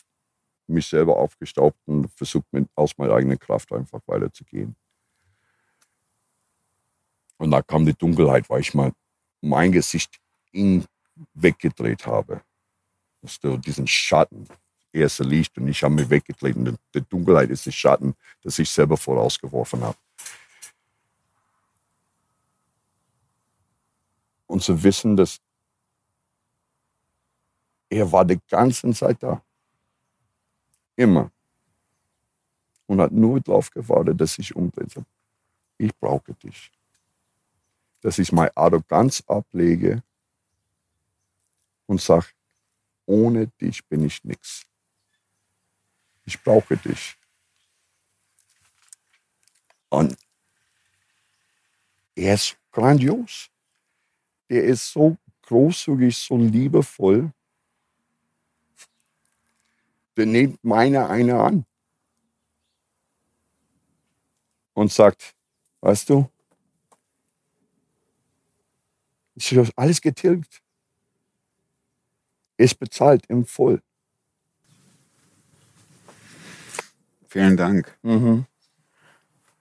mich 0.68 0.88
selber 0.88 1.18
aufgestaubt 1.18 1.78
und 1.86 2.10
versucht, 2.16 2.46
mit, 2.52 2.70
aus 2.76 2.98
meiner 2.98 3.16
eigenen 3.16 3.38
Kraft 3.38 3.72
einfach 3.74 4.00
weiterzugehen. 4.06 4.76
Und 7.38 7.52
da 7.52 7.62
kam 7.62 7.86
die 7.86 7.94
Dunkelheit, 7.94 8.50
weil 8.50 8.62
ich 8.62 8.74
mal 8.74 8.94
mein 9.42 9.74
Gesicht 9.74 10.16
ihn 10.54 10.86
weggedreht 11.34 12.08
habe. 12.08 12.42
Ist 13.24 13.42
diesen 13.44 13.88
Schatten, 13.88 14.48
erste 14.92 15.24
Licht 15.24 15.58
und 15.58 15.68
ich 15.68 15.82
habe 15.84 15.96
mich 15.96 16.10
weggedreht. 16.10 16.56
Und 16.56 16.78
die 16.94 17.02
Dunkelheit 17.02 17.50
ist 17.50 17.66
der 17.66 17.72
Schatten, 17.72 18.16
das 18.44 18.60
ich 18.60 18.70
selber 18.70 18.98
vorausgeworfen 18.98 19.82
habe. 19.82 19.98
Und 24.46 24.62
zu 24.62 24.84
wissen, 24.84 25.16
dass 25.16 25.40
er 27.90 28.12
war 28.12 28.26
die 28.26 28.40
ganze 28.50 28.92
Zeit 28.94 29.22
da. 29.22 29.42
Immer. 30.96 31.32
Und 32.88 33.02
hat 33.02 33.12
nur 33.12 33.40
darauf 33.40 33.70
gewartet, 33.72 34.20
dass 34.20 34.38
ich 34.38 34.56
umdrehe. 34.56 35.06
Ich 35.78 35.96
brauche 35.96 36.34
dich. 36.36 36.72
Dass 38.02 38.20
ich 38.20 38.32
meine 38.32 38.56
Arroganz 38.56 39.24
ablege 39.28 40.04
und 41.88 42.02
sage, 42.02 42.28
ohne 43.06 43.48
dich 43.48 43.86
bin 43.88 44.06
ich 44.06 44.24
nichts. 44.24 44.64
Ich 46.26 46.42
brauche 46.42 46.78
dich. 46.78 47.16
Und 49.90 50.18
er 52.16 52.36
ist 52.36 52.58
grandios. 52.72 53.50
Er 54.48 54.64
ist 54.64 54.92
so 54.92 55.18
großzügig, 55.44 56.18
so 56.18 56.38
liebevoll. 56.38 57.32
Der 60.16 60.26
nimmt 60.26 60.64
meine 60.64 61.10
eine 61.10 61.40
an 61.40 61.66
und 64.74 64.92
sagt, 64.92 65.36
weißt 65.82 66.10
du, 66.10 66.30
habe 69.58 69.72
alles 69.76 70.02
getilgt. 70.02 70.63
Ist 72.64 72.80
bezahlt 72.80 73.26
im 73.28 73.44
Voll. 73.44 73.82
Vielen 77.28 77.58
Dank. 77.58 77.94
Mhm. 78.04 78.46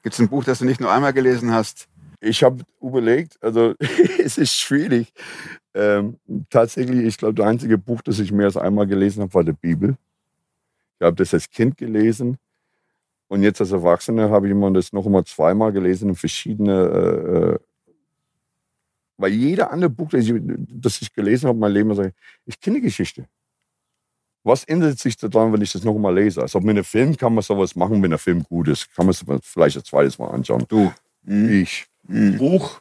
Gibt 0.05 0.15
es 0.15 0.21
ein 0.21 0.29
Buch, 0.29 0.45
das 0.45 0.61
du 0.61 0.67
nicht 0.67 0.81
nur 0.81 0.93
einmal 0.93 1.12
gelesen 1.12 1.51
hast? 1.51 1.88
Ich 2.21 2.45
habe 2.45 2.65
überlegt, 2.81 3.43
also 3.43 3.75
es 4.25 4.38
ist 4.38 4.55
schwierig. 4.55 5.12
Ähm, 5.75 6.21
tatsächlich, 6.49 7.05
ich 7.05 7.17
glaube, 7.17 7.35
das 7.35 7.45
einzige 7.45 7.77
Buch, 7.77 8.03
das 8.03 8.21
ich 8.21 8.31
mehr 8.31 8.47
als 8.47 8.57
einmal 8.57 8.87
gelesen 8.87 9.23
habe, 9.23 9.35
war 9.35 9.43
die 9.43 9.51
Bibel. 9.51 9.97
Ich 11.01 11.05
habe 11.05 11.17
das 11.17 11.35
als 11.35 11.51
Kind 11.51 11.77
gelesen 11.77 12.38
und 13.27 13.43
jetzt 13.43 13.61
als 13.61 13.73
Erwachsener 13.73 14.31
habe 14.31 14.47
ich 14.47 14.53
immer 14.53 14.71
das 14.71 14.93
noch 14.93 15.07
einmal 15.07 15.25
zweimal 15.25 15.73
gelesen 15.73 16.11
in 16.11 16.15
verschiedene, 16.15 16.73
äh, 16.73 17.55
äh 17.55 17.59
weil 19.23 19.33
jeder 19.33 19.71
andere 19.71 19.89
Buch, 19.91 20.11
das 20.11 20.25
ich, 20.27 20.35
das 20.69 21.01
ich 21.01 21.13
gelesen 21.15 21.49
habe, 21.49 21.59
mein 21.59 21.73
Leben, 21.73 21.95
sage 21.95 22.13
ich 22.45 22.61
kenne 22.61 22.77
die 22.77 22.83
Geschichte. 22.83 23.27
Was 24.45 24.65
ändert 24.65 24.99
sich 24.99 25.17
daran, 25.17 25.53
wenn 25.53 25.63
ich 25.63 25.73
das 25.73 25.85
noch 25.85 25.97
mal 25.97 26.13
lese? 26.15 26.43
Also 26.43 26.59
mit 26.61 26.71
einem 26.71 26.85
Film 26.85 27.17
kann 27.17 27.33
man 27.33 27.43
sowas 27.43 27.77
machen, 27.77 28.03
wenn 28.03 28.11
der 28.11 28.19
Film 28.19 28.43
gut 28.43 28.67
ist. 28.69 28.93
Kann 28.95 29.07
man 29.07 29.11
es 29.13 29.25
vielleicht 29.45 29.77
ein 29.77 29.85
zweites 29.85 30.19
Mal 30.19 30.29
anschauen. 30.31 30.65
Du. 30.69 30.93
Mhm. 31.23 31.49
Ich. 31.63 31.87
Mhm. 32.09 32.39
Buch? 32.39 32.81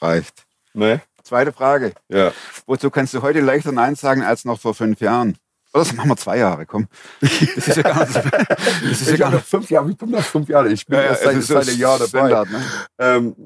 Reicht. 0.00 0.44
Ne? 0.74 1.00
Zweite 1.22 1.52
Frage. 1.52 1.92
Ja. 2.08 2.32
Wozu 2.66 2.90
kannst 2.90 3.14
du 3.14 3.22
heute 3.22 3.40
leichter 3.40 3.72
Nein 3.72 3.94
sagen 3.94 4.22
als 4.22 4.44
noch 4.44 4.60
vor 4.60 4.74
fünf 4.74 5.00
Jahren? 5.00 5.36
Oder 5.72 5.84
das 5.84 5.92
machen 5.94 6.10
wir 6.10 6.16
zwei 6.16 6.38
Jahre, 6.38 6.66
komm. 6.66 6.88
Das 7.20 7.68
ist 7.68 7.76
ja 7.76 7.82
gar 7.82 8.00
nicht 8.00 8.12
so. 8.12 8.20
Das 8.30 9.00
ist 9.00 9.06
ja 9.06 9.12
Ich 9.14 9.20
gar 9.20 9.26
habe 9.28 9.36
nicht. 9.36 9.46
fünf 9.48 9.70
Jahre, 9.70 9.90
ich 9.90 9.96
bin 9.96 10.10
noch 10.10 10.22
fünf 10.22 10.48
Jahre. 10.48 10.70
Ich 10.72 10.84
bin 10.84 10.96
Ja, 10.98 11.04
ja, 11.04 11.08
erst 11.10 11.22
seit, 11.22 11.42
seit 11.44 11.68
einem 11.68 11.78
Jahr 11.78 11.98
dabei. 11.98 12.08
Standard, 12.08 12.50
ne? 12.50 12.62
Ähm, 12.98 13.36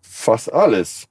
fast 0.00 0.52
alles. 0.52 1.08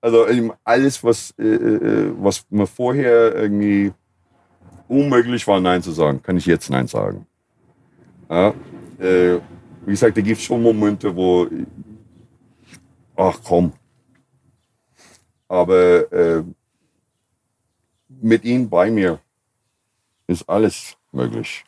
Also 0.00 0.26
alles, 0.64 1.04
was, 1.04 1.32
äh, 1.38 1.44
äh, 1.44 2.14
was 2.18 2.44
mir 2.50 2.66
vorher 2.66 3.34
irgendwie 3.34 3.92
unmöglich 4.88 5.46
war, 5.46 5.60
Nein 5.60 5.82
zu 5.82 5.92
sagen, 5.92 6.22
kann 6.22 6.36
ich 6.36 6.46
jetzt 6.46 6.70
Nein 6.70 6.86
sagen. 6.86 7.26
Ja, 8.28 8.48
äh, 8.98 9.38
wie 9.84 9.90
gesagt, 9.90 10.16
da 10.16 10.20
gibt 10.20 10.38
es 10.38 10.44
schon 10.44 10.62
Momente, 10.62 11.14
wo, 11.14 11.46
ach 13.16 13.38
komm. 13.44 13.72
Aber 15.48 16.12
äh, 16.12 16.42
mit 18.08 18.44
ihm 18.44 18.68
bei 18.68 18.90
mir 18.90 19.20
ist 20.26 20.48
alles 20.48 20.96
möglich. 21.12 21.64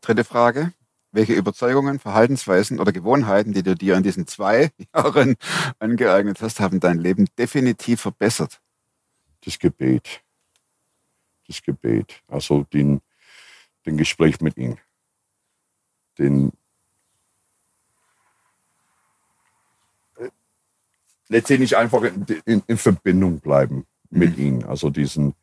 Dritte 0.00 0.24
Frage. 0.24 0.72
Welche 1.14 1.34
Überzeugungen, 1.34 2.00
Verhaltensweisen 2.00 2.80
oder 2.80 2.90
Gewohnheiten, 2.90 3.52
die 3.52 3.62
du 3.62 3.76
dir 3.76 3.96
in 3.96 4.02
diesen 4.02 4.26
zwei 4.26 4.70
Jahren 4.94 5.36
angeeignet 5.78 6.42
hast, 6.42 6.60
haben 6.60 6.80
dein 6.80 6.98
Leben 6.98 7.26
definitiv 7.38 8.00
verbessert? 8.00 8.60
das 9.44 9.58
Gebet. 9.58 10.22
Das 11.46 11.62
Gebet. 11.62 12.22
Also 12.28 12.64
den, 12.72 13.00
den 13.86 13.96
Gespräch 13.96 14.40
mit 14.40 14.56
ihm. 14.56 14.78
Den 16.18 16.52
äh, 20.16 20.30
letztendlich 21.28 21.76
einfach 21.76 22.02
in, 22.02 22.26
in, 22.44 22.62
in 22.66 22.78
Verbindung 22.78 23.40
bleiben 23.40 23.86
mit 24.10 24.38
ihm. 24.38 24.64
Also 24.66 24.90
diesen 24.90 25.34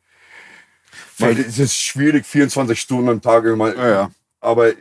weil 1.18 1.38
es 1.38 1.58
ist 1.58 1.80
schwierig, 1.80 2.26
24 2.26 2.78
Stunden 2.78 3.08
am 3.08 3.22
Tag 3.22 3.44
immer. 3.44 3.74
Ja, 3.74 3.88
ja. 3.88 4.10
Aber 4.40 4.72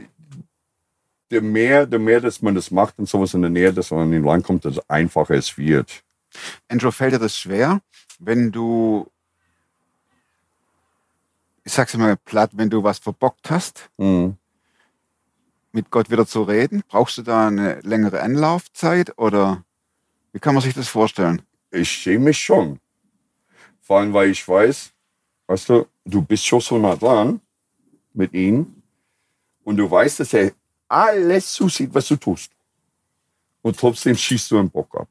der 1.32 1.42
mehr, 1.42 1.86
der 1.86 2.00
mehr, 2.00 2.20
dass 2.22 2.42
man 2.42 2.56
das 2.56 2.72
macht 2.72 3.00
und 3.00 3.08
sowas 3.08 3.34
in 3.34 3.42
der 3.42 3.50
Nähe, 3.50 3.74
dass 3.74 3.92
man 3.92 4.02
an 4.02 4.14
ihn 4.14 4.28
rankommt, 4.28 4.66
desto 4.66 4.82
einfacher 4.88 5.36
es 5.36 5.58
wird. 5.58 6.04
Andrew, 6.68 6.92
fällt 6.92 7.14
dir 7.14 7.20
das 7.20 7.38
schwer, 7.38 7.82
wenn 8.20 8.52
du, 8.52 9.08
ich 11.64 11.74
sag's 11.74 11.96
mal 11.96 12.18
platt, 12.18 12.52
wenn 12.54 12.70
du 12.70 12.84
was 12.84 13.00
verbockt 13.00 13.50
hast, 13.50 13.90
Mhm. 13.98 14.38
mit 15.72 15.90
Gott 15.90 16.10
wieder 16.10 16.26
zu 16.28 16.44
reden, 16.44 16.84
brauchst 16.88 17.18
du 17.18 17.22
da 17.22 17.48
eine 17.48 17.80
längere 17.82 18.22
Anlaufzeit 18.22 19.18
oder 19.18 19.64
wie 20.34 20.40
kann 20.40 20.54
man 20.54 20.64
sich 20.64 20.74
das 20.74 20.88
vorstellen? 20.90 21.42
Ich 21.72 21.90
schäme 21.90 22.26
mich 22.26 22.38
schon. 22.38 22.80
Vor 23.82 24.00
allem, 24.00 24.14
weil 24.14 24.30
ich 24.32 24.46
weiß, 24.48 24.92
weißt 25.48 25.70
du, 25.70 25.88
du 26.06 26.22
bist 26.22 26.46
schon 26.46 26.62
so 26.62 26.78
nah 26.78 26.96
dran 26.96 27.40
mit 28.14 28.34
ihm 28.34 28.82
und 29.64 29.78
du 29.78 29.90
weißt, 29.90 30.20
dass 30.20 30.34
er 30.34 30.52
alles 30.92 31.54
zusieht, 31.54 31.94
was 31.94 32.08
du 32.08 32.18
tust. 32.18 32.52
Und 33.62 33.80
trotzdem 33.80 34.16
schießt 34.16 34.52
du 34.52 34.60
einen 34.60 34.70
Bock 34.70 34.94
ab. 34.96 35.08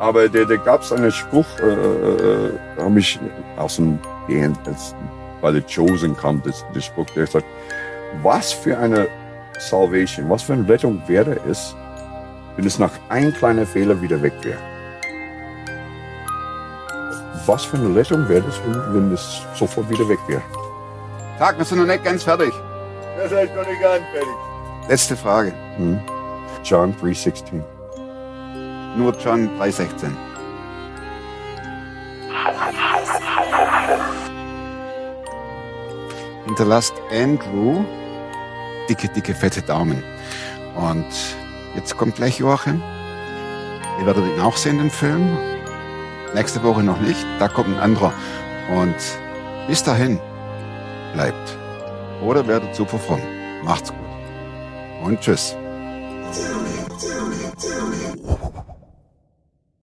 Aber 0.00 0.28
der, 0.28 0.44
der 0.44 0.58
gab 0.58 0.82
es 0.82 0.92
einen 0.92 1.10
Spruch, 1.10 1.46
äh, 1.60 1.66
äh, 1.66 2.58
habe 2.78 2.98
ich 2.98 3.18
aus 3.56 3.76
dem 3.76 3.98
Band, 4.28 4.58
bei 5.40 5.52
The 5.52 5.62
Chosen 5.62 6.16
kam, 6.16 6.42
das, 6.42 6.64
der 6.74 6.80
Spruch, 6.80 7.06
der 7.14 7.26
sagt, 7.26 7.46
was 8.22 8.52
für 8.52 8.76
eine 8.76 9.08
Salvation, 9.58 10.28
was 10.28 10.42
für 10.42 10.54
eine 10.54 10.68
Rettung 10.68 11.00
wäre 11.06 11.38
es, 11.48 11.74
wenn 12.56 12.66
es 12.66 12.78
nach 12.78 12.92
ein 13.08 13.32
kleiner 13.32 13.64
Fehler 13.64 14.00
wieder 14.02 14.20
weg 14.20 14.34
wäre. 14.42 14.58
Was 17.46 17.64
für 17.64 17.76
eine 17.76 17.94
Rettung 17.94 18.28
wäre 18.28 18.46
es, 18.46 18.60
wenn 18.92 19.12
es 19.12 19.42
sofort 19.54 19.88
wieder 19.88 20.08
weg 20.08 20.18
wäre? 20.26 20.42
Tag, 21.38 21.58
wir 21.58 21.64
sind 21.64 21.78
noch 21.78 21.86
nicht 21.86 22.04
ganz 22.04 22.22
fertig. 22.22 22.52
Das 23.16 23.32
ist 23.32 23.54
noch 23.56 23.66
nicht 23.66 23.80
ganz 23.80 24.04
fertig. 24.12 24.34
Letzte 24.88 25.16
Frage. 25.16 25.52
Hm. 25.76 26.00
John 26.62 26.94
3,16. 27.02 27.60
Nur 28.96 29.12
John 29.18 29.50
3,16. 29.58 30.12
Hinterlasst 36.46 36.94
Andrew 37.10 37.84
dicke, 38.88 39.08
dicke, 39.08 39.34
fette 39.34 39.62
Daumen. 39.62 40.04
Und 40.76 41.06
jetzt 41.74 41.96
kommt 41.96 42.14
gleich 42.14 42.38
Joachim. 42.38 42.80
Ihr 43.98 44.06
werdet 44.06 44.24
ihn 44.24 44.40
auch 44.40 44.56
sehen, 44.56 44.78
den 44.78 44.90
Film. 44.90 45.36
Nächste 46.32 46.62
Woche 46.62 46.84
noch 46.84 47.00
nicht. 47.00 47.26
Da 47.40 47.48
kommt 47.48 47.76
ein 47.76 47.80
anderer. 47.80 48.12
Und 48.70 48.94
bis 49.66 49.82
dahin 49.82 50.20
bleibt 51.14 51.56
oder 52.22 52.46
werdet 52.46 52.74
super 52.74 52.98
fromm. 52.98 53.22
Macht's 53.62 53.90
gut. 53.90 54.00
Und 55.02 55.20
tschüss. 55.20 55.56